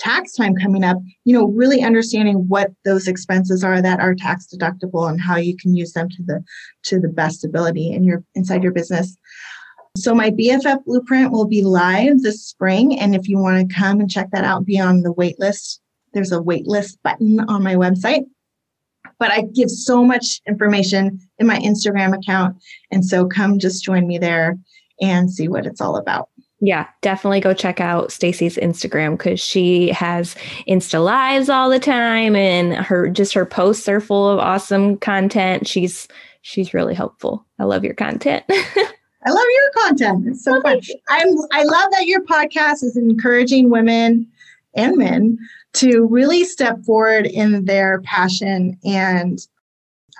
tax 0.00 0.32
time 0.32 0.54
coming 0.56 0.82
up, 0.82 0.96
you 1.24 1.32
know, 1.32 1.46
really 1.46 1.82
understanding 1.82 2.48
what 2.48 2.70
those 2.84 3.06
expenses 3.06 3.62
are 3.62 3.80
that 3.82 4.00
are 4.00 4.14
tax 4.14 4.48
deductible 4.52 5.08
and 5.08 5.20
how 5.20 5.36
you 5.36 5.56
can 5.56 5.74
use 5.74 5.92
them 5.92 6.08
to 6.08 6.22
the 6.22 6.42
to 6.84 6.98
the 6.98 7.08
best 7.08 7.44
ability 7.44 7.92
in 7.92 8.02
your 8.02 8.24
inside 8.34 8.62
your 8.62 8.72
business. 8.72 9.16
So 9.96 10.14
my 10.14 10.30
BFF 10.30 10.84
blueprint 10.84 11.32
will 11.32 11.46
be 11.46 11.62
live 11.62 12.22
this 12.22 12.44
spring, 12.44 12.98
and 12.98 13.14
if 13.14 13.28
you 13.28 13.38
want 13.38 13.68
to 13.68 13.74
come 13.74 14.00
and 14.00 14.10
check 14.10 14.30
that 14.32 14.44
out, 14.44 14.64
be 14.64 14.80
on 14.80 15.02
the 15.02 15.12
wait 15.12 15.38
list. 15.38 15.80
There's 16.14 16.32
a 16.32 16.42
wait 16.42 16.66
list 16.66 16.98
button 17.02 17.40
on 17.40 17.62
my 17.62 17.74
website. 17.74 18.24
But 19.18 19.30
I 19.30 19.42
give 19.42 19.68
so 19.68 20.02
much 20.02 20.40
information 20.48 21.20
in 21.38 21.46
my 21.46 21.58
Instagram 21.58 22.16
account, 22.16 22.56
and 22.90 23.04
so 23.04 23.26
come 23.26 23.58
just 23.58 23.84
join 23.84 24.06
me 24.06 24.16
there 24.16 24.58
and 25.02 25.30
see 25.30 25.48
what 25.48 25.66
it's 25.66 25.80
all 25.80 25.96
about. 25.96 26.29
Yeah, 26.60 26.86
definitely 27.00 27.40
go 27.40 27.54
check 27.54 27.80
out 27.80 28.12
Stacy's 28.12 28.56
Instagram 28.58 29.16
because 29.16 29.40
she 29.40 29.88
has 29.92 30.36
Insta 30.68 31.02
lives 31.02 31.48
all 31.48 31.70
the 31.70 31.80
time 31.80 32.36
and 32.36 32.74
her 32.74 33.08
just 33.08 33.32
her 33.32 33.46
posts 33.46 33.88
are 33.88 34.00
full 34.00 34.28
of 34.28 34.38
awesome 34.38 34.98
content. 34.98 35.66
She's 35.66 36.06
she's 36.42 36.74
really 36.74 36.94
helpful. 36.94 37.46
I 37.58 37.64
love 37.64 37.82
your 37.82 37.94
content. 37.94 38.44
I 38.50 39.30
love 39.30 39.46
your 39.54 39.84
content. 39.84 40.26
It's 40.28 40.44
so 40.44 40.60
fun. 40.60 40.80
I'm 41.08 41.28
I 41.52 41.62
love 41.64 41.90
that 41.92 42.06
your 42.06 42.22
podcast 42.24 42.82
is 42.84 42.96
encouraging 42.96 43.70
women 43.70 44.26
and 44.74 44.98
men 44.98 45.38
to 45.74 46.06
really 46.10 46.44
step 46.44 46.84
forward 46.84 47.26
in 47.26 47.64
their 47.64 48.02
passion 48.02 48.78
and 48.84 49.46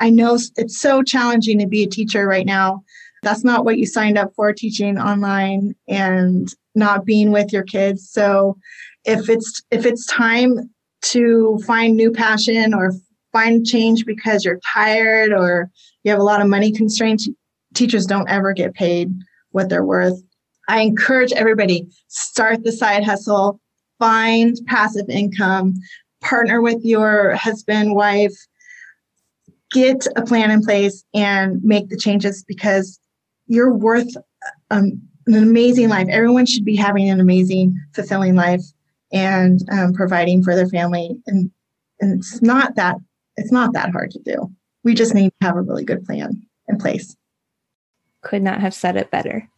I 0.02 0.08
know 0.08 0.38
it's 0.56 0.80
so 0.80 1.02
challenging 1.02 1.58
to 1.58 1.66
be 1.66 1.82
a 1.82 1.86
teacher 1.86 2.26
right 2.26 2.46
now 2.46 2.82
that's 3.22 3.44
not 3.44 3.64
what 3.64 3.78
you 3.78 3.86
signed 3.86 4.18
up 4.18 4.32
for 4.34 4.52
teaching 4.52 4.98
online 4.98 5.74
and 5.88 6.54
not 6.74 7.04
being 7.04 7.32
with 7.32 7.52
your 7.52 7.62
kids. 7.62 8.08
So 8.10 8.56
if 9.04 9.28
it's 9.28 9.62
if 9.70 9.84
it's 9.86 10.06
time 10.06 10.70
to 11.02 11.58
find 11.66 11.96
new 11.96 12.10
passion 12.10 12.74
or 12.74 12.92
find 13.32 13.64
change 13.64 14.04
because 14.04 14.44
you're 14.44 14.60
tired 14.72 15.32
or 15.32 15.70
you 16.04 16.10
have 16.10 16.20
a 16.20 16.24
lot 16.24 16.40
of 16.40 16.48
money 16.48 16.72
constraints 16.72 17.28
teachers 17.74 18.06
don't 18.06 18.28
ever 18.28 18.52
get 18.52 18.74
paid 18.74 19.12
what 19.50 19.68
they're 19.68 19.84
worth. 19.84 20.20
I 20.68 20.80
encourage 20.80 21.32
everybody 21.32 21.88
start 22.08 22.64
the 22.64 22.72
side 22.72 23.04
hustle 23.04 23.60
find 23.98 24.56
passive 24.66 25.08
income 25.08 25.74
partner 26.20 26.60
with 26.60 26.84
your 26.84 27.34
husband 27.34 27.94
wife 27.94 28.34
get 29.72 30.06
a 30.16 30.22
plan 30.22 30.50
in 30.50 30.62
place 30.62 31.04
and 31.14 31.62
make 31.62 31.88
the 31.88 31.96
changes 31.96 32.44
because 32.46 32.99
you're 33.50 33.74
worth 33.74 34.16
um, 34.70 35.02
an 35.26 35.34
amazing 35.34 35.88
life. 35.88 36.06
Everyone 36.08 36.46
should 36.46 36.64
be 36.64 36.76
having 36.76 37.10
an 37.10 37.18
amazing, 37.18 37.76
fulfilling 37.92 38.36
life 38.36 38.62
and 39.12 39.60
um, 39.72 39.92
providing 39.92 40.42
for 40.42 40.54
their 40.54 40.68
family. 40.68 41.16
And, 41.26 41.50
and 42.00 42.20
it's 42.20 42.40
not 42.40 42.76
that 42.76 42.96
it's 43.36 43.50
not 43.50 43.72
that 43.72 43.90
hard 43.90 44.12
to 44.12 44.20
do. 44.20 44.50
We 44.84 44.94
just 44.94 45.14
need 45.14 45.32
to 45.40 45.46
have 45.46 45.56
a 45.56 45.62
really 45.62 45.84
good 45.84 46.04
plan 46.04 46.40
in 46.68 46.78
place. 46.78 47.16
Could 48.22 48.42
not 48.42 48.60
have 48.60 48.72
said 48.72 48.96
it 48.96 49.10
better. 49.10 49.48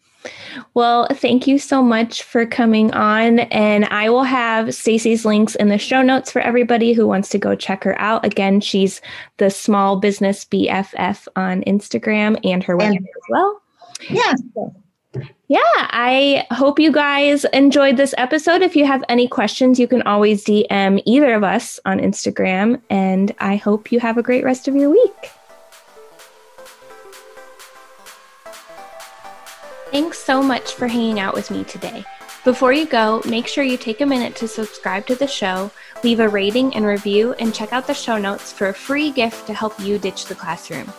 Well, 0.74 1.08
thank 1.12 1.46
you 1.46 1.58
so 1.58 1.82
much 1.82 2.22
for 2.22 2.46
coming 2.46 2.92
on. 2.92 3.40
And 3.40 3.84
I 3.86 4.08
will 4.08 4.22
have 4.22 4.74
Stacy's 4.74 5.26
links 5.26 5.54
in 5.56 5.68
the 5.68 5.78
show 5.78 6.00
notes 6.00 6.30
for 6.30 6.40
everybody 6.40 6.92
who 6.92 7.06
wants 7.06 7.28
to 7.30 7.38
go 7.38 7.54
check 7.56 7.84
her 7.84 8.00
out. 8.00 8.24
Again, 8.24 8.60
she's 8.60 9.00
the 9.38 9.50
small 9.50 9.96
business 9.96 10.44
BFF 10.46 11.26
on 11.34 11.62
Instagram 11.62 12.38
and 12.44 12.62
her 12.62 12.76
website 12.76 13.00
as 13.00 13.24
well. 13.28 13.62
Yeah. 14.08 14.34
Yeah, 15.48 15.58
I 15.76 16.46
hope 16.50 16.78
you 16.78 16.90
guys 16.90 17.44
enjoyed 17.52 17.98
this 17.98 18.14
episode. 18.16 18.62
If 18.62 18.74
you 18.74 18.86
have 18.86 19.04
any 19.10 19.28
questions, 19.28 19.78
you 19.78 19.86
can 19.86 20.00
always 20.02 20.44
DM 20.44 21.02
either 21.04 21.34
of 21.34 21.44
us 21.44 21.78
on 21.84 21.98
Instagram. 21.98 22.80
And 22.88 23.34
I 23.38 23.56
hope 23.56 23.92
you 23.92 24.00
have 24.00 24.16
a 24.16 24.22
great 24.22 24.44
rest 24.44 24.66
of 24.68 24.74
your 24.74 24.88
week. 24.88 25.30
Thanks 29.90 30.18
so 30.18 30.42
much 30.42 30.72
for 30.72 30.88
hanging 30.88 31.20
out 31.20 31.34
with 31.34 31.50
me 31.50 31.64
today. 31.64 32.02
Before 32.44 32.72
you 32.72 32.86
go, 32.86 33.20
make 33.28 33.46
sure 33.46 33.62
you 33.62 33.76
take 33.76 34.00
a 34.00 34.06
minute 34.06 34.34
to 34.36 34.48
subscribe 34.48 35.06
to 35.06 35.14
the 35.14 35.26
show, 35.26 35.70
leave 36.02 36.18
a 36.18 36.28
rating 36.28 36.74
and 36.74 36.86
review, 36.86 37.34
and 37.34 37.54
check 37.54 37.74
out 37.74 37.86
the 37.86 37.94
show 37.94 38.16
notes 38.16 38.52
for 38.52 38.68
a 38.68 38.74
free 38.74 39.10
gift 39.10 39.46
to 39.48 39.54
help 39.54 39.78
you 39.78 39.98
ditch 39.98 40.24
the 40.24 40.34
classroom. 40.34 40.90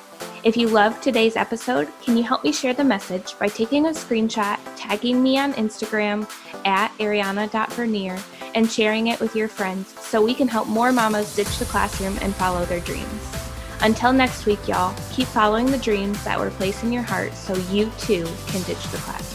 If 0.43 0.57
you 0.57 0.67
loved 0.67 1.01
today's 1.01 1.37
episode, 1.37 1.87
can 2.01 2.17
you 2.17 2.23
help 2.23 2.43
me 2.43 2.51
share 2.51 2.73
the 2.73 2.83
message 2.83 3.39
by 3.39 3.47
taking 3.47 3.85
a 3.85 3.91
screenshot, 3.91 4.59
tagging 4.75 5.23
me 5.23 5.37
on 5.37 5.53
Instagram 5.53 6.29
at 6.65 6.91
ariana.vernier, 6.97 8.19
and 8.53 8.69
sharing 8.69 9.07
it 9.07 9.21
with 9.21 9.37
your 9.37 9.47
friends 9.47 9.97
so 10.01 10.21
we 10.21 10.33
can 10.33 10.49
help 10.49 10.67
more 10.67 10.91
mamas 10.91 11.33
ditch 11.33 11.59
the 11.59 11.65
classroom 11.65 12.17
and 12.21 12.35
follow 12.35 12.65
their 12.65 12.81
dreams. 12.81 13.37
Until 13.79 14.11
next 14.11 14.45
week, 14.45 14.67
y'all, 14.67 14.93
keep 15.13 15.29
following 15.29 15.71
the 15.71 15.77
dreams 15.77 16.21
that 16.25 16.37
were 16.37 16.51
placed 16.51 16.83
in 16.83 16.91
your 16.91 17.03
heart 17.03 17.33
so 17.35 17.55
you 17.71 17.89
too 17.97 18.25
can 18.47 18.61
ditch 18.63 18.83
the 18.91 18.97
classroom. 18.97 19.32